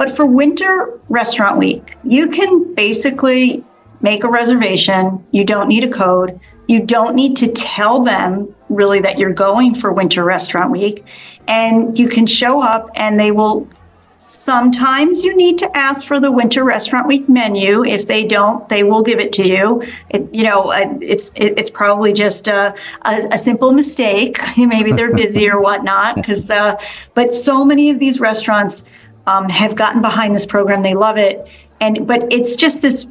[0.00, 3.62] But for winter restaurant week, you can basically
[4.00, 5.22] make a reservation.
[5.30, 6.40] You don't need a code.
[6.68, 11.04] You don't need to tell them really that you're going for winter restaurant week.
[11.48, 13.68] And you can show up and they will.
[14.16, 17.84] Sometimes you need to ask for the winter restaurant week menu.
[17.84, 19.82] If they don't, they will give it to you.
[20.08, 24.38] It, you know, uh, it's it, it's probably just a, a, a, simple mistake.
[24.56, 26.16] Maybe they're busy or whatnot.
[26.16, 26.76] Because, uh,
[27.12, 28.84] but so many of these restaurants
[29.26, 30.82] um, have gotten behind this program.
[30.82, 31.48] They love it.
[31.80, 33.06] And but it's just this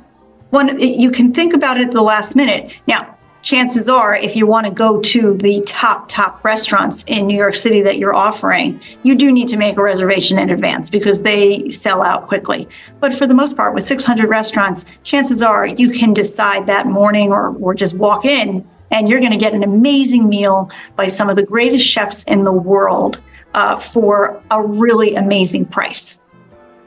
[0.50, 0.80] one.
[0.80, 2.72] You can think about it at the last minute.
[2.88, 7.38] Now, chances are, if you want to go to the top, top restaurants in New
[7.38, 11.24] York City that you're offering, you do need to make a reservation in advance because
[11.24, 12.67] they sell out quickly.
[13.00, 17.32] But for the most part, with 600 restaurants, chances are you can decide that morning
[17.32, 21.30] or, or just walk in and you're going to get an amazing meal by some
[21.30, 23.22] of the greatest chefs in the world
[23.53, 26.19] uh, for a really amazing price.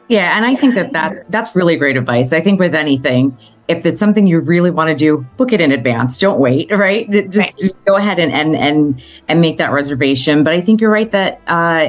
[0.08, 2.32] Yeah, and I think that that's that's really great advice.
[2.32, 3.36] I think with anything,
[3.68, 6.18] if it's something you really want to do, book it in advance.
[6.18, 7.10] Don't wait, right?
[7.10, 7.54] Just, right.
[7.58, 10.44] just go ahead and, and and and make that reservation.
[10.44, 11.88] But I think you're right that uh,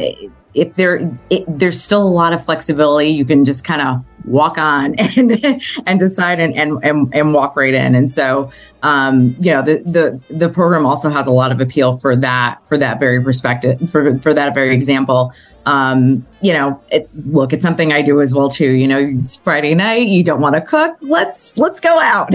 [0.53, 4.57] if there it, there's still a lot of flexibility, you can just kind of walk
[4.57, 7.95] on and and decide and, and and and walk right in.
[7.95, 11.97] And so, um, you know, the the the program also has a lot of appeal
[11.97, 15.33] for that for that very perspective for for that very example
[15.65, 18.71] um, you know, it, look, it's something I do as well too.
[18.71, 20.97] You know, it's Friday night, you don't want to cook.
[21.02, 22.34] Let's let's go out.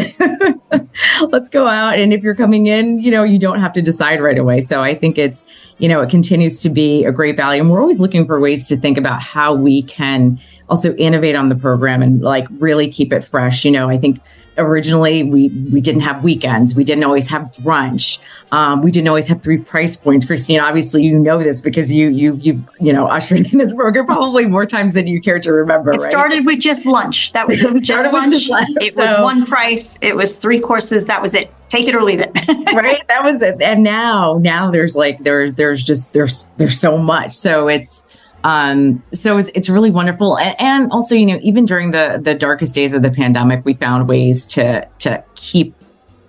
[1.30, 1.98] let's go out.
[1.98, 4.60] And if you're coming in, you know, you don't have to decide right away.
[4.60, 5.44] So I think it's,
[5.76, 7.60] you know, it continues to be a great value.
[7.60, 11.50] And we're always looking for ways to think about how we can also innovate on
[11.50, 13.64] the program and like really keep it fresh.
[13.64, 14.20] You know, I think
[14.58, 16.74] originally we we didn't have weekends.
[16.74, 18.18] We didn't always have brunch.
[18.52, 20.26] Um, we didn't always have three price points.
[20.26, 24.04] Christine obviously you know this because you you you you know ushered in this burger
[24.04, 26.10] probably more times than you care to remember it right?
[26.10, 27.32] started with just lunch.
[27.32, 28.32] That was it was just lunch.
[28.32, 29.98] just lunch it so, was one price.
[30.02, 31.06] It was three courses.
[31.06, 31.52] That was it.
[31.68, 32.30] Take it or leave it.
[32.74, 33.06] Right?
[33.08, 33.60] That was it.
[33.62, 37.32] And now now there's like there's there's just there's there's so much.
[37.32, 38.04] So it's
[38.44, 42.34] um, so it's it's really wonderful, and, and also you know even during the the
[42.34, 45.74] darkest days of the pandemic, we found ways to to keep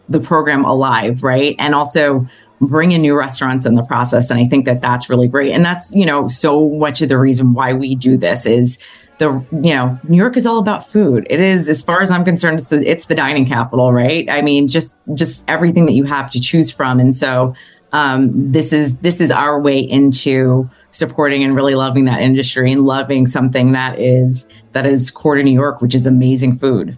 [0.10, 1.56] the program alive, right?
[1.60, 2.28] And also
[2.62, 4.30] bring in new restaurants in the process.
[4.30, 5.54] And I think that that's really great.
[5.54, 8.80] And that's, you know, so much of the reason why we do this is
[9.20, 11.26] the, you know, New York is all about food.
[11.30, 14.30] It is, as far as I'm concerned, it's the, it's the dining capital, right?
[14.30, 17.00] I mean, just, just everything that you have to choose from.
[17.00, 17.54] And so,
[17.94, 22.86] um, this is, this is our way into supporting and really loving that industry and
[22.86, 26.98] loving something that is that is core to New York, which is amazing food.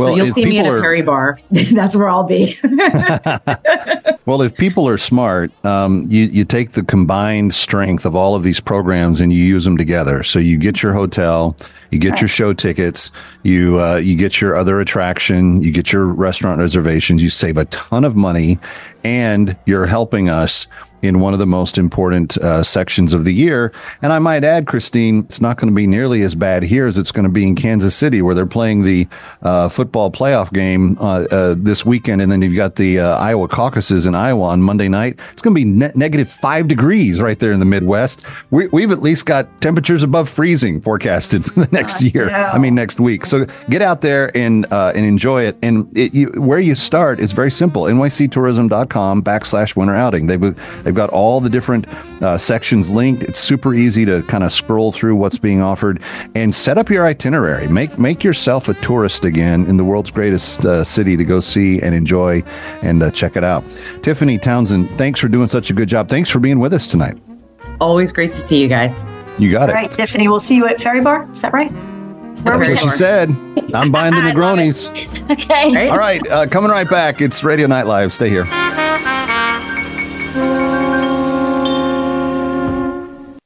[0.00, 1.38] Well, so you'll see me at a Perry bar.
[1.50, 2.54] That's where I'll be.
[4.24, 8.42] well, if people are smart, um, you you take the combined strength of all of
[8.42, 10.22] these programs and you use them together.
[10.22, 11.54] So you get your hotel,
[11.90, 12.20] you get right.
[12.22, 13.10] your show tickets,
[13.42, 17.22] you uh, you get your other attraction, you get your restaurant reservations.
[17.22, 18.58] You save a ton of money,
[19.04, 20.66] and you're helping us
[21.02, 23.72] in one of the most important uh, sections of the year.
[24.02, 26.98] And I might add, Christine, it's not going to be nearly as bad here as
[26.98, 29.08] it's going to be in Kansas City, where they're playing the
[29.42, 32.20] uh, football playoff game uh, uh this weekend.
[32.20, 35.18] And then you've got the uh, Iowa caucuses in Iowa on Monday night.
[35.32, 38.24] It's going to be ne- negative five degrees right there in the Midwest.
[38.50, 42.30] We, have at least got temperatures above freezing forecasted for the next year.
[42.30, 43.26] I mean, next week.
[43.26, 45.56] So get out there and, uh, and enjoy it.
[45.62, 50.26] And it, you, where you start is very simple nyctourism.com backslash winter outing.
[50.26, 50.40] They've,
[50.90, 51.86] They've got all the different
[52.20, 53.22] uh, sections linked.
[53.22, 56.02] It's super easy to kind of scroll through what's being offered
[56.34, 57.68] and set up your itinerary.
[57.68, 61.80] Make make yourself a tourist again in the world's greatest uh, city to go see
[61.80, 62.42] and enjoy
[62.82, 63.62] and uh, check it out.
[64.02, 66.08] Tiffany Townsend, thanks for doing such a good job.
[66.08, 67.16] Thanks for being with us tonight.
[67.80, 69.00] Always great to see you guys.
[69.38, 69.76] You got it.
[69.76, 71.30] All right, Tiffany, we'll see you at Ferry Bar.
[71.30, 71.70] Is that right?
[72.42, 73.30] That's what she said.
[73.72, 74.90] I'm buying the Negronis.
[75.30, 75.88] okay.
[75.88, 76.26] All right.
[76.28, 77.20] Uh, coming right back.
[77.20, 78.12] It's Radio Night Live.
[78.12, 78.46] Stay here.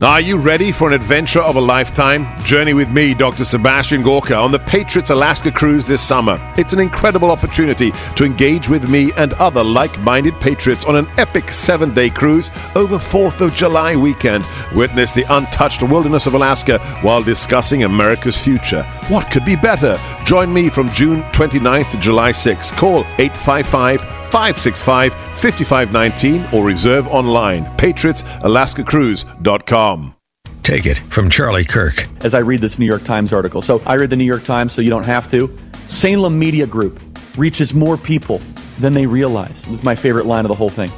[0.04, 2.26] Are you ready for an adventure of a lifetime?
[2.44, 3.46] Journey with me, Dr.
[3.46, 6.38] Sebastian Gorka, on the Patriots Alaska cruise this summer.
[6.58, 11.08] It's an incredible opportunity to engage with me and other like minded patriots on an
[11.16, 14.44] epic seven day cruise over 4th of July weekend.
[14.74, 18.82] Witness the untouched wilderness of Alaska while discussing America's future.
[19.08, 19.98] What could be better?
[20.26, 22.76] Join me from June 29th to July 6th.
[22.76, 27.64] Call 855 565 5519 or reserve online.
[27.76, 30.16] PatriotsAlaskaCruise.com.
[30.64, 32.08] Take it from Charlie Kirk.
[32.24, 34.72] As I read this New York Times article, so I read the New York Times,
[34.72, 35.56] so you don't have to.
[35.86, 36.98] Salem Media Group
[37.36, 38.40] reaches more people
[38.80, 39.66] than they realize.
[39.66, 40.90] This is my favorite line of the whole thing.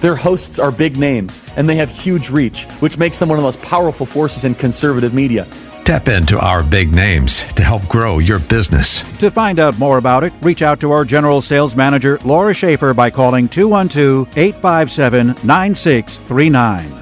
[0.00, 3.42] Their hosts are big names, and they have huge reach, which makes them one of
[3.42, 5.46] the most powerful forces in conservative media.
[5.84, 9.00] Tap into our big names to help grow your business.
[9.18, 12.94] To find out more about it, reach out to our General Sales Manager, Laura Schaefer,
[12.94, 17.01] by calling 212 857 9639.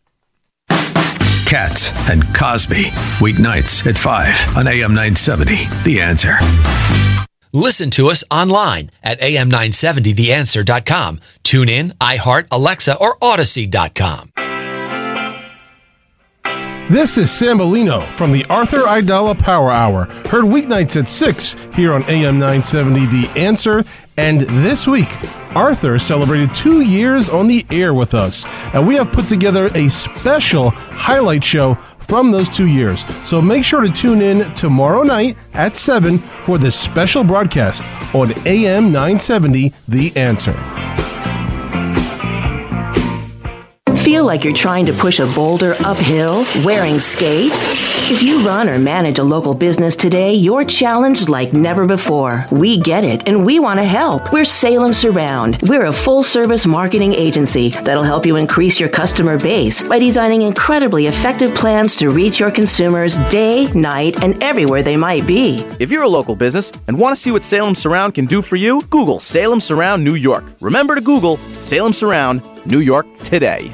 [1.51, 2.85] Cats and Cosby,
[3.19, 5.67] weeknights at 5 on AM 970.
[5.83, 6.37] The answer.
[7.51, 11.19] Listen to us online at am970theanswer.com.
[11.43, 14.31] Tune in, iHeart, Alexa, or Audacy.com.
[16.91, 21.93] This is Sam Bellino from the Arthur Aidala Power Hour, heard weeknights at 6 here
[21.93, 23.85] on AM 970 The Answer.
[24.17, 25.07] And this week,
[25.55, 29.87] Arthur celebrated two years on the air with us, and we have put together a
[29.87, 33.05] special highlight show from those two years.
[33.23, 38.33] So make sure to tune in tomorrow night at 7 for this special broadcast on
[38.45, 41.10] AM 970 The Answer.
[44.03, 48.09] Feel like you're trying to push a boulder uphill wearing skates?
[48.09, 52.47] If you run or manage a local business today, you're challenged like never before.
[52.49, 54.33] We get it and we want to help.
[54.33, 55.61] We're Salem Surround.
[55.61, 60.41] We're a full service marketing agency that'll help you increase your customer base by designing
[60.41, 65.59] incredibly effective plans to reach your consumers day, night, and everywhere they might be.
[65.79, 68.55] If you're a local business and want to see what Salem Surround can do for
[68.55, 70.55] you, Google Salem Surround New York.
[70.59, 73.71] Remember to Google Salem Surround New York today.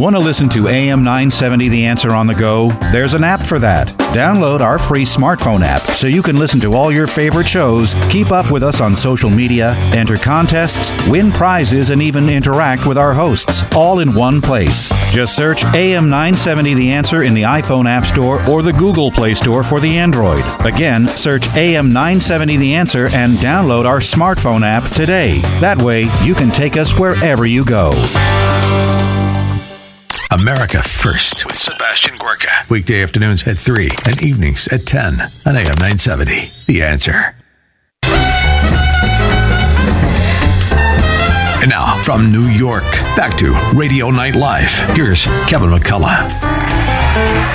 [0.00, 2.70] Want to listen to AM 970 The Answer on the go?
[2.90, 3.88] There's an app for that.
[4.14, 8.30] Download our free smartphone app so you can listen to all your favorite shows, keep
[8.32, 13.12] up with us on social media, enter contests, win prizes, and even interact with our
[13.12, 14.88] hosts, all in one place.
[15.12, 19.34] Just search AM 970 The Answer in the iPhone App Store or the Google Play
[19.34, 20.42] Store for the Android.
[20.64, 25.40] Again, search AM 970 The Answer and download our smartphone app today.
[25.60, 27.92] That way, you can take us wherever you go.
[30.42, 32.48] America First with Sebastian Gorka.
[32.70, 36.50] Weekday afternoons at 3 and evenings at 10 on AM 970.
[36.66, 37.34] The answer.
[41.60, 42.84] And now, from New York,
[43.16, 44.70] back to Radio Night Live.
[44.96, 46.30] Here's Kevin McCullough.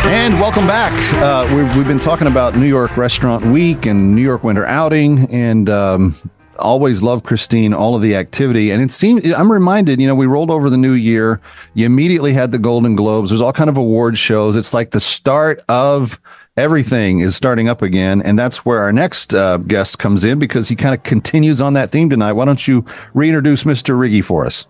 [0.06, 0.94] And welcome back.
[1.24, 5.28] Uh, we've, we've, been talking about New York Restaurant Week and New York Winter Outing,
[5.32, 6.16] and um,
[6.58, 8.72] always love Christine, all of the activity.
[8.72, 11.40] And it seemed, I'm reminded, you know, we rolled over the new year.
[11.74, 13.30] You immediately had the Golden Globes.
[13.30, 14.56] There's all kind of award shows.
[14.56, 16.20] It's like the start of
[16.58, 18.22] everything is starting up again.
[18.22, 21.74] And that's where our next uh, guest comes in because he kind of continues on
[21.74, 22.34] that theme tonight.
[22.34, 23.96] Why don't you reintroduce Mr.
[23.96, 24.68] Rigie for us?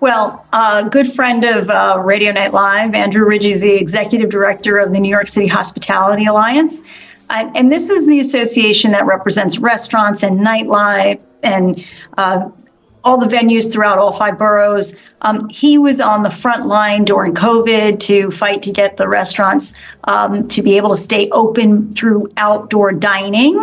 [0.00, 4.30] Well, a uh, good friend of uh, Radio Night Live, Andrew Rigie is the executive
[4.30, 6.82] director of the New York City Hospitality Alliance.
[7.30, 11.84] Uh, and this is the association that represents restaurants and nightlife and
[12.16, 12.48] uh,
[13.04, 14.96] all the venues throughout all five boroughs.
[15.22, 19.74] Um, he was on the front line during COVID to fight to get the restaurants
[20.04, 23.62] um, to be able to stay open through outdoor dining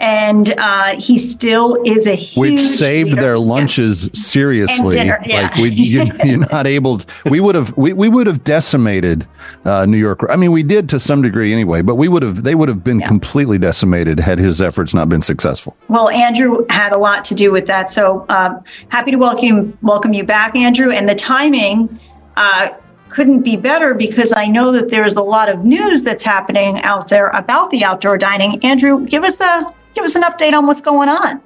[0.00, 3.20] and uh, he still is a huge which saved leader.
[3.20, 4.10] their lunches yeah.
[4.12, 5.42] seriously dinner, yeah.
[5.42, 9.26] like we you, are not able to, we would have we, we would have decimated
[9.64, 12.42] uh, new york i mean we did to some degree anyway but we would have
[12.42, 13.06] they would have been yeah.
[13.06, 17.52] completely decimated had his efforts not been successful well andrew had a lot to do
[17.52, 22.00] with that so uh, happy to welcome welcome you back andrew and the timing
[22.36, 22.70] uh,
[23.08, 27.08] couldn't be better because I know that there's a lot of news that's happening out
[27.08, 28.64] there about the outdoor dining.
[28.64, 31.40] Andrew, give us a give us an update on what's going on.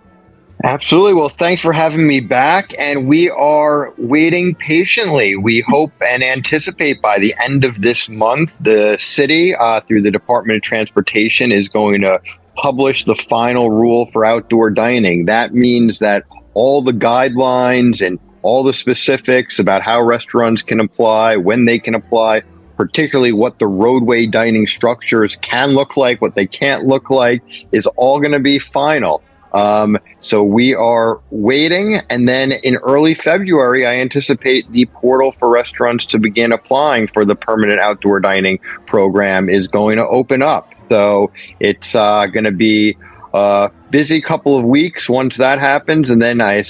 [0.64, 1.14] Absolutely.
[1.14, 2.74] Well, thanks for having me back.
[2.78, 5.36] And we are waiting patiently.
[5.36, 10.10] We hope and anticipate by the end of this month, the city, uh, through the
[10.10, 12.20] Department of Transportation, is going to
[12.56, 15.26] publish the final rule for outdoor dining.
[15.26, 16.24] That means that
[16.54, 18.18] all the guidelines and
[18.48, 22.40] all the specifics about how restaurants can apply, when they can apply,
[22.78, 27.42] particularly what the roadway dining structures can look like, what they can't look like,
[27.72, 29.22] is all going to be final.
[29.52, 31.96] Um, so we are waiting.
[32.08, 37.26] And then in early February, I anticipate the portal for restaurants to begin applying for
[37.26, 40.72] the permanent outdoor dining program is going to open up.
[40.88, 41.30] So
[41.60, 42.96] it's uh, going to be
[43.34, 46.64] a busy couple of weeks once that happens, and then I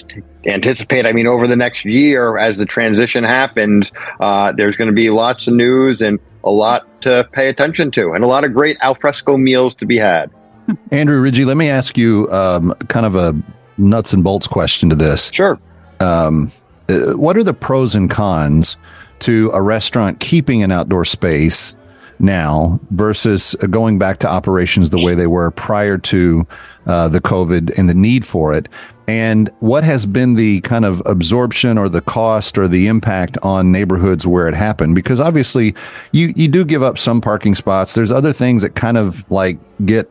[0.49, 1.07] anticipate.
[1.07, 5.11] I mean, over the next year, as the transition happens, uh, there's going to be
[5.11, 8.77] lots of news and a lot to pay attention to, and a lot of great
[8.81, 10.31] alfresco meals to be had.
[10.91, 13.35] Andrew Rigie, let me ask you um, kind of a
[13.77, 15.31] nuts and bolts question to this.
[15.33, 15.59] Sure.
[16.01, 16.51] Um,
[16.89, 18.77] uh, what are the pros and cons
[19.21, 21.77] to a restaurant keeping an outdoor space
[22.19, 26.47] now versus going back to operations the way they were prior to
[26.87, 28.69] uh, the COVID and the need for it?
[29.09, 33.73] And what has been the kind of absorption or the cost or the impact on
[33.73, 34.95] neighborhoods where it happened?
[34.95, 35.75] Because obviously,
[36.13, 37.95] you you do give up some parking spots.
[37.95, 40.11] There's other things that kind of like get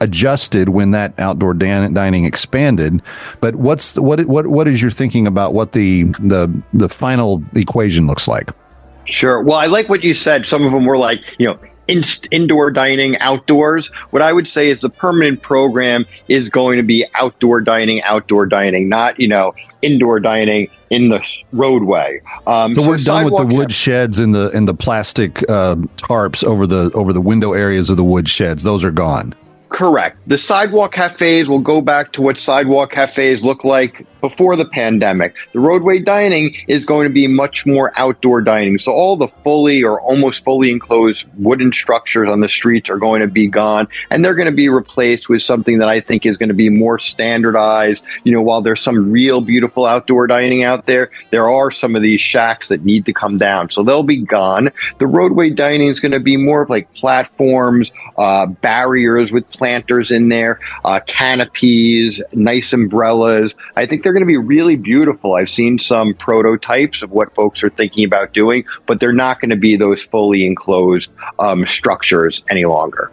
[0.00, 3.02] adjusted when that outdoor dan- dining expanded.
[3.40, 8.06] But what's what what what is your thinking about what the the the final equation
[8.06, 8.50] looks like?
[9.06, 9.42] Sure.
[9.42, 10.44] Well, I like what you said.
[10.44, 11.58] Some of them were like, you know,
[11.88, 13.88] in, indoor dining, outdoors.
[14.10, 18.46] What I would say is the permanent program is going to be outdoor dining, outdoor
[18.46, 21.22] dining, not, you know, indoor dining in the
[21.52, 22.20] roadway.
[22.46, 25.76] Um, so, so we're done with the wood sheds and the and the plastic uh,
[25.96, 28.62] tarps over the over the window areas of the wood sheds.
[28.62, 29.34] Those are gone.
[29.74, 30.16] Correct.
[30.28, 35.34] The sidewalk cafes will go back to what sidewalk cafes look like before the pandemic.
[35.52, 38.78] The roadway dining is going to be much more outdoor dining.
[38.78, 43.20] So all the fully or almost fully enclosed wooden structures on the streets are going
[43.20, 46.38] to be gone and they're going to be replaced with something that I think is
[46.38, 48.04] going to be more standardized.
[48.22, 52.02] You know, while there's some real beautiful outdoor dining out there, there are some of
[52.02, 53.70] these shacks that need to come down.
[53.70, 54.70] So they'll be gone.
[55.00, 60.10] The roadway dining is going to be more of like platforms, uh, barriers with planters
[60.10, 63.54] in there, uh, canopies, nice umbrellas.
[63.76, 65.36] I think they're going to be really beautiful.
[65.36, 69.48] I've seen some prototypes of what folks are thinking about doing, but they're not going
[69.48, 73.10] to be those fully enclosed um, structures any longer.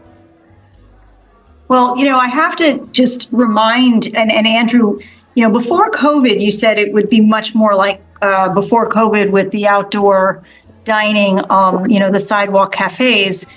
[1.70, 5.00] Well, you know, I have to just remind, and, and Andrew,
[5.36, 9.32] you know, before COVID, you said it would be much more like uh, before COVID
[9.32, 10.44] with the outdoor
[10.84, 13.48] dining, um, you know, the sidewalk cafes.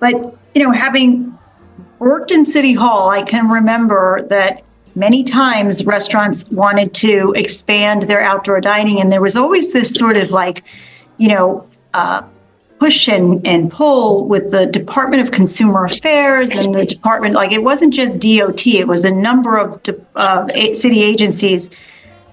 [0.00, 1.38] But, you know, having
[2.02, 8.20] worked in City Hall, I can remember that many times restaurants wanted to expand their
[8.20, 10.64] outdoor dining and there was always this sort of like
[11.16, 12.22] you know uh,
[12.82, 17.62] push and, and pull with the department of consumer affairs and the department like it
[17.62, 19.80] wasn't just dot it was a number of
[20.16, 21.70] uh, city agencies.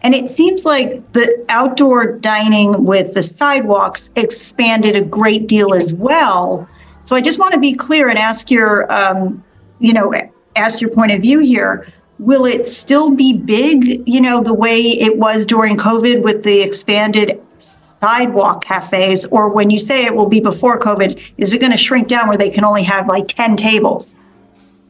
[0.02, 5.94] And it seems like the outdoor dining with the sidewalks expanded a great deal as
[5.94, 6.68] well.
[7.04, 9.44] So i just want to be clear and ask your um,
[9.80, 10.14] you know
[10.56, 14.82] ask your point of view here will it still be big, you know, the way
[14.82, 19.26] it was during COVID with the expanded sidewalk cafes?
[19.26, 22.28] Or when you say it will be before COVID, is it going to shrink down
[22.28, 24.20] where they can only have like 10 tables?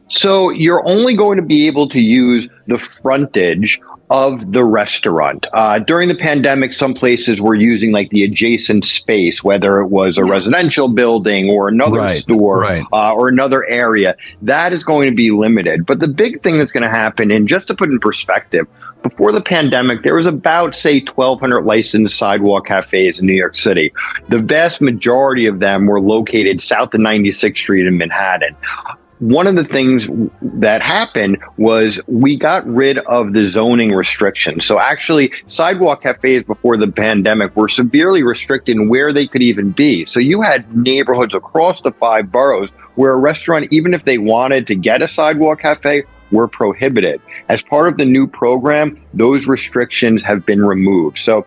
[0.08, 3.80] So you're only going to be able to use the frontage
[4.10, 5.46] of the restaurant.
[5.52, 10.18] Uh, during the pandemic, some places were using like the adjacent space, whether it was
[10.18, 12.84] a residential building or another right, store right.
[12.92, 14.16] Uh, or another area.
[14.42, 15.86] That is going to be limited.
[15.86, 18.66] But the big thing that's going to happen, and just to put in perspective,
[19.04, 23.92] before the pandemic, there was about, say, 1,200 licensed sidewalk cafes in New York City.
[24.28, 28.56] The vast majority of them were located south of 96th Street in Manhattan
[29.20, 30.08] one of the things
[30.40, 34.64] that happened was we got rid of the zoning restrictions.
[34.64, 39.72] So actually, sidewalk cafes before the pandemic were severely restricted in where they could even
[39.72, 40.06] be.
[40.06, 44.66] So you had neighborhoods across the five boroughs where a restaurant, even if they wanted
[44.68, 47.20] to get a sidewalk cafe, were prohibited.
[47.48, 51.18] As part of the new program, those restrictions have been removed.
[51.18, 51.46] So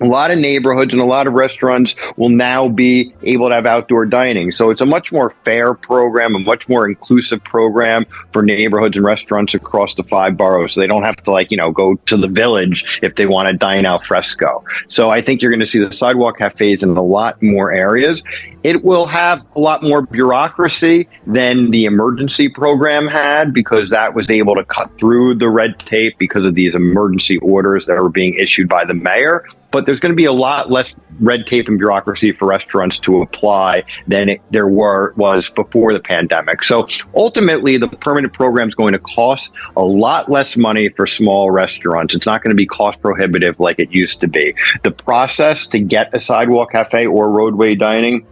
[0.00, 3.66] a lot of neighborhoods and a lot of restaurants will now be able to have
[3.66, 4.50] outdoor dining.
[4.52, 9.04] So it's a much more fair program, a much more inclusive program for neighborhoods and
[9.04, 10.72] restaurants across the five boroughs.
[10.72, 13.48] So they don't have to like, you know, go to the village if they want
[13.48, 14.64] to dine al fresco.
[14.88, 18.22] So I think you're going to see the sidewalk cafes in a lot more areas.
[18.64, 24.28] It will have a lot more bureaucracy than the emergency program had because that was
[24.30, 28.34] able to cut through the red tape because of these emergency orders that were being
[28.34, 31.78] issued by the mayor but there's going to be a lot less red tape and
[31.78, 36.62] bureaucracy for restaurants to apply than it, there were was before the pandemic.
[36.62, 41.50] So ultimately, the permanent program is going to cost a lot less money for small
[41.50, 42.14] restaurants.
[42.14, 44.54] It's not going to be cost prohibitive like it used to be.
[44.82, 48.26] The process to get a sidewalk cafe or roadway dining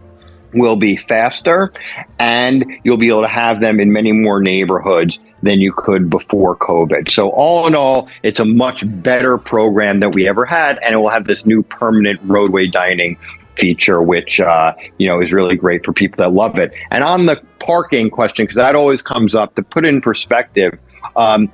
[0.53, 1.71] will be faster
[2.19, 6.55] and you'll be able to have them in many more neighborhoods than you could before
[6.55, 7.09] COVID.
[7.09, 10.97] So all in all, it's a much better program than we ever had and it
[10.97, 13.17] will have this new permanent roadway dining
[13.55, 16.71] feature, which, uh, you know, is really great for people that love it.
[16.89, 20.77] And on the parking question, because that always comes up to put in perspective,
[21.15, 21.51] Um,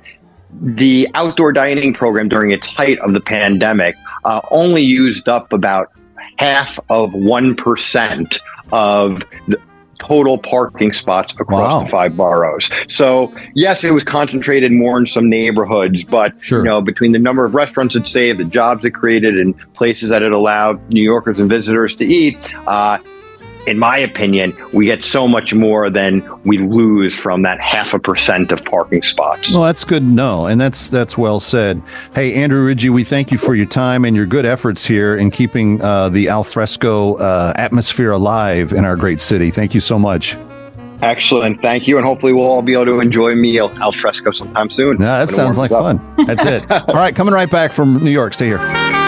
[0.50, 3.94] the outdoor dining program during its height of the pandemic
[4.24, 5.92] uh, only used up about
[6.38, 8.38] half of 1%
[8.72, 9.60] of the
[10.00, 11.84] total parking spots across wow.
[11.84, 12.70] the five boroughs.
[12.88, 16.60] So, yes, it was concentrated more in some neighborhoods, but sure.
[16.60, 20.08] you know, between the number of restaurants it saved, the jobs it created, and places
[20.10, 22.38] that it allowed New Yorkers and visitors to eat,
[22.68, 22.98] uh,
[23.66, 27.98] in my opinion, we get so much more than we lose from that half a
[27.98, 29.52] percent of parking spots.
[29.52, 31.82] Well, that's good to know, and that's that's well said.
[32.14, 35.30] Hey, Andrew Rigie, we thank you for your time and your good efforts here in
[35.30, 39.50] keeping uh, the alfresco uh, atmosphere alive in our great city.
[39.50, 40.36] Thank you so much.
[41.02, 41.60] Excellent.
[41.62, 41.96] Thank you.
[41.96, 45.00] And hopefully we'll all be able to enjoy a meal al fresco sometime soon.
[45.00, 45.82] Yeah, that sounds like up.
[45.82, 46.26] fun.
[46.26, 46.70] That's it.
[46.70, 48.34] all right, coming right back from New York.
[48.34, 49.07] Stay here.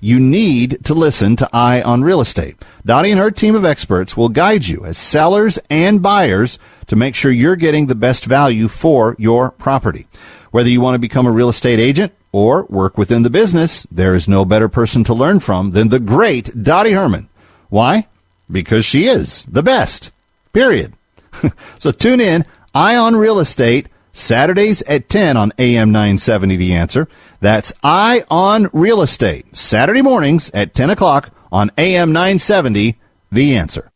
[0.00, 2.56] you need to listen to Eye on Real Estate.
[2.84, 7.14] Dottie and her team of experts will guide you as sellers and buyers to make
[7.14, 10.06] sure you're getting the best value for your property.
[10.50, 14.14] Whether you want to become a real estate agent or work within the business, there
[14.14, 17.28] is no better person to learn from than the great Dottie Herman.
[17.68, 18.06] Why?
[18.50, 20.12] Because she is the best.
[20.52, 20.92] Period.
[21.78, 22.44] so tune in,
[22.74, 27.06] Eye on Real Estate, Saturdays at 10 on AM 970 The Answer.
[27.40, 32.96] That's I on Real Estate, Saturday mornings at 10 o'clock on AM 970
[33.30, 33.90] The Answer.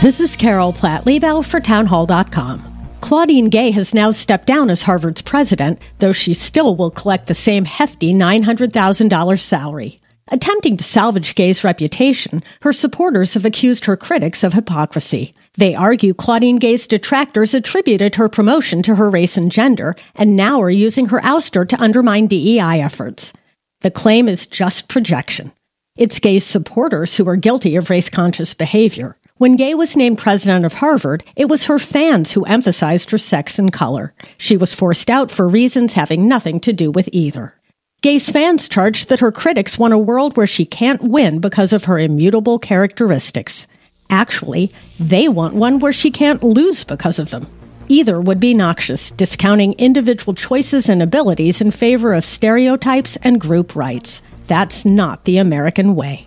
[0.00, 2.68] This is Carol Platt Liebau for townhall.com.
[3.00, 7.34] Claudine Gay has now stepped down as Harvard's president, though she still will collect the
[7.34, 9.98] same hefty $900,000 salary.
[10.30, 15.34] Attempting to salvage Gay's reputation, her supporters have accused her critics of hypocrisy.
[15.54, 20.62] They argue Claudine Gay's detractors attributed her promotion to her race and gender, and now
[20.62, 23.32] are using her ouster to undermine DEI efforts.
[23.80, 25.52] The claim is just projection.
[25.98, 29.16] It's Gay's supporters who are guilty of race conscious behavior.
[29.36, 33.58] When Gay was named president of Harvard, it was her fans who emphasized her sex
[33.58, 34.14] and color.
[34.38, 37.56] She was forced out for reasons having nothing to do with either.
[38.02, 41.84] Gay's fans charged that her critics want a world where she can't win because of
[41.84, 43.68] her immutable characteristics.
[44.10, 47.46] Actually, they want one where she can't lose because of them.
[47.86, 53.76] Either would be noxious, discounting individual choices and abilities in favor of stereotypes and group
[53.76, 54.20] rights.
[54.48, 56.26] That's not the American way.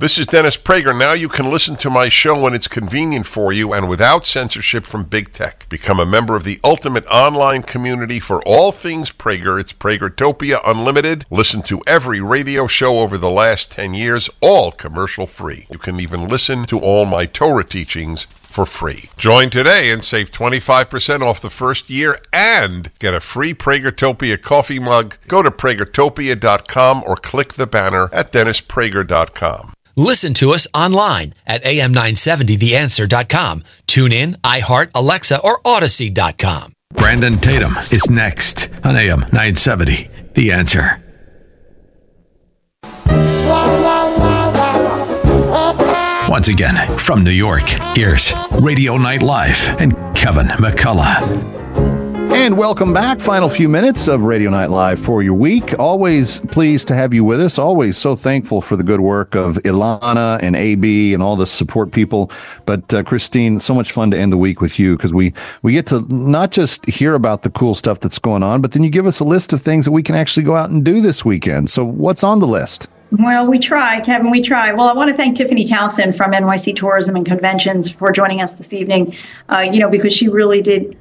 [0.00, 0.96] This is Dennis Prager.
[0.96, 4.86] Now you can listen to my show when it's convenient for you and without censorship
[4.86, 5.68] from big tech.
[5.68, 9.58] Become a member of the ultimate online community for all things Prager.
[9.58, 11.26] It's Pragertopia Unlimited.
[11.30, 15.66] Listen to every radio show over the last 10 years, all commercial free.
[15.68, 19.10] You can even listen to all my Torah teachings for free.
[19.16, 24.78] Join today and save 25% off the first year and get a free Pragertopia coffee
[24.78, 25.16] mug.
[25.26, 29.72] Go to pragertopia.com or click the banner at dennisprager.com.
[29.98, 33.64] Listen to us online at am970theanswer.com.
[33.88, 36.72] Tune in, iHeart, Alexa, or Audacy.com.
[36.94, 40.08] Brandon Tatum is next on AM 970.
[40.34, 41.02] The Answer.
[46.30, 48.32] Once again, from New York, here's
[48.62, 51.67] Radio Night Live and Kevin McCullough.
[52.38, 53.18] And welcome back.
[53.18, 55.76] Final few minutes of Radio Night Live for your week.
[55.76, 57.58] Always pleased to have you with us.
[57.58, 61.90] Always so thankful for the good work of Ilana and AB and all the support
[61.90, 62.30] people.
[62.64, 65.72] But uh, Christine, so much fun to end the week with you because we we
[65.72, 68.88] get to not just hear about the cool stuff that's going on, but then you
[68.88, 71.24] give us a list of things that we can actually go out and do this
[71.24, 71.68] weekend.
[71.68, 72.88] So what's on the list?
[73.10, 74.30] Well, we try, Kevin.
[74.30, 74.72] We try.
[74.72, 78.54] Well, I want to thank Tiffany Townsend from NYC Tourism and Conventions for joining us
[78.54, 79.16] this evening.
[79.48, 80.96] Uh, you know, because she really did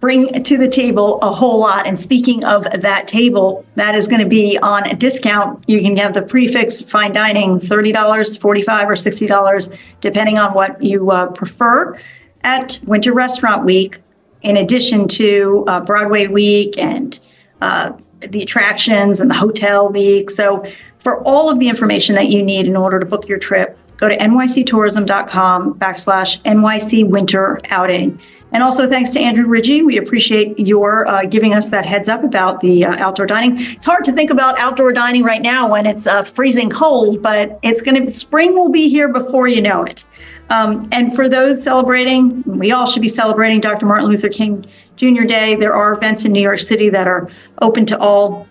[0.00, 1.86] bring to the table a whole lot.
[1.86, 5.64] And speaking of that table, that is going to be on a discount.
[5.66, 11.10] You can have the prefix fine dining, $30, $45 or $60, depending on what you
[11.10, 11.98] uh, prefer.
[12.42, 13.98] at Winter Restaurant Week,
[14.42, 17.18] in addition to uh, Broadway Week and
[17.60, 20.30] uh, the attractions and the hotel week.
[20.30, 20.64] So,
[21.00, 24.08] for all of the information that you need in order to book your trip, go
[24.08, 28.20] to nyctourism.com backslash NYC Winter Outing.
[28.56, 29.84] And also, thanks to Andrew Rigie.
[29.84, 33.60] We appreciate your uh, giving us that heads up about the uh, outdoor dining.
[33.60, 37.58] It's hard to think about outdoor dining right now when it's uh, freezing cold, but
[37.62, 40.06] it's going to, spring will be here before you know it.
[40.48, 43.84] Um, and for those celebrating, we all should be celebrating Dr.
[43.84, 44.64] Martin Luther King
[44.96, 45.24] Jr.
[45.24, 45.54] Day.
[45.54, 47.28] There are events in New York City that are
[47.60, 48.48] open to all.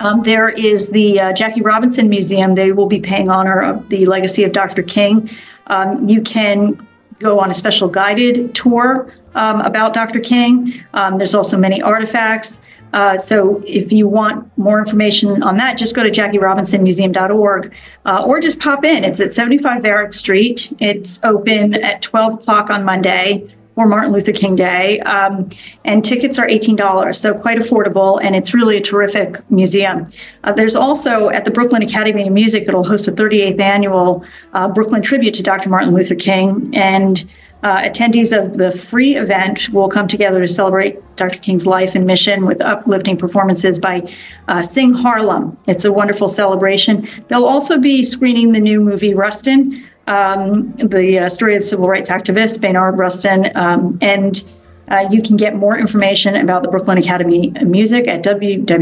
[0.00, 2.56] Um, there is the uh, Jackie Robinson Museum.
[2.56, 4.82] They will be paying honor of the legacy of Dr.
[4.82, 5.30] King.
[5.68, 6.84] Um, you can
[7.20, 10.18] go on a special guided tour um, about Dr.
[10.20, 10.82] King.
[10.94, 12.60] Um, there's also many artifacts.
[12.92, 17.72] Uh, so if you want more information on that, just go to JackieRobinsonMuseum.org
[18.04, 19.04] uh, or just pop in.
[19.04, 20.72] It's at 75 Varick Street.
[20.80, 23.48] It's open at 12 o'clock on Monday
[23.86, 25.00] Martin Luther King Day.
[25.00, 25.48] Um,
[25.84, 30.10] and tickets are $18, so quite affordable, and it's really a terrific museum.
[30.44, 34.68] Uh, there's also at the Brooklyn Academy of Music, it'll host a 38th annual uh,
[34.68, 35.68] Brooklyn tribute to Dr.
[35.68, 36.70] Martin Luther King.
[36.74, 37.28] And
[37.62, 41.38] uh, attendees of the free event will come together to celebrate Dr.
[41.38, 44.10] King's life and mission with uplifting performances by
[44.48, 45.56] uh, Sing Harlem.
[45.66, 47.06] It's a wonderful celebration.
[47.28, 51.86] They'll also be screening the new movie Rustin, um, the uh, story of the civil
[51.88, 54.44] rights activist Bayard Rustin, um, and
[54.88, 58.74] uh, you can get more information about the Brooklyn Academy of Music at www.bam.org.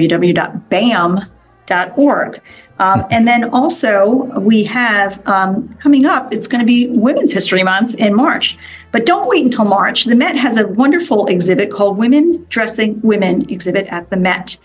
[2.81, 7.63] Um, and then also, we have um, coming up, it's going to be Women's History
[7.63, 8.57] Month in March.
[8.93, 10.05] But don't wait until March.
[10.05, 14.57] The Met has a wonderful exhibit called Women Dressing Women exhibit at the Met.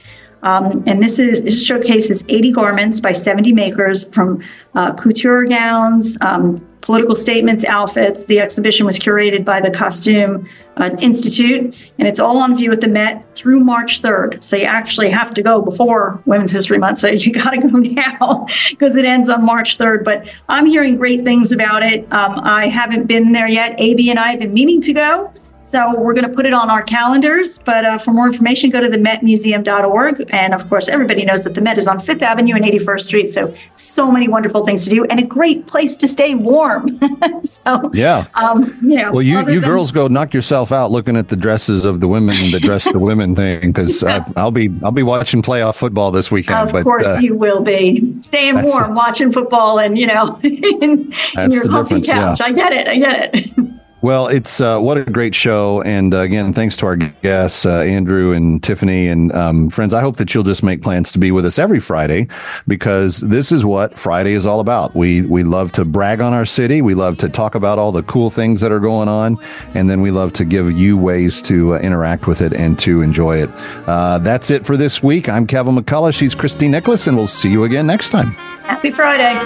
[0.44, 4.44] Um, and this is this showcases 80 garments by 70 makers from
[4.76, 8.26] uh, couture gowns, um, political statements, outfits.
[8.26, 12.82] The exhibition was curated by the Costume uh, Institute, and it's all on view at
[12.82, 14.44] the Met through March 3rd.
[14.44, 16.98] So you actually have to go before Women's History Month.
[16.98, 20.04] So you got to go now because it ends on March 3rd.
[20.04, 22.02] But I'm hearing great things about it.
[22.12, 23.80] Um, I haven't been there yet.
[23.80, 25.34] AB and I have been meaning to go.
[25.64, 27.58] So we're going to put it on our calendars.
[27.58, 30.30] But uh, for more information, go to the metmuseum.org.
[30.34, 33.30] And of course, everybody knows that the Met is on Fifth Avenue and 81st Street.
[33.30, 37.00] So so many wonderful things to do and a great place to stay warm.
[37.44, 41.16] so yeah, um, you know, well, you you than- girls go knock yourself out looking
[41.16, 44.52] at the dresses of the women and the dress the women thing because uh, I'll
[44.52, 46.68] be I'll be watching playoff football this weekend.
[46.68, 51.14] Of but, course, uh, you will be staying warm, watching football, and you know, in,
[51.38, 52.40] in your comfy couch.
[52.40, 52.46] Yeah.
[52.46, 52.88] I get it.
[52.88, 53.73] I get it.
[54.04, 57.80] Well, it's uh, what a great show, and uh, again, thanks to our guests, uh,
[57.80, 59.94] Andrew and Tiffany, and um, friends.
[59.94, 62.28] I hope that you'll just make plans to be with us every Friday,
[62.68, 64.94] because this is what Friday is all about.
[64.94, 68.04] We we love to brag on our city, we love to talk about all the
[68.04, 69.38] cool things that are going on,
[69.74, 73.02] and then we love to give you ways to uh, interact with it and to
[73.02, 73.50] enjoy it.
[73.88, 75.30] Uh, that's it for this week.
[75.30, 76.14] I'm Kevin McCullough.
[76.14, 78.32] She's Christine Nicholas, and we'll see you again next time.
[78.66, 79.40] Happy Friday.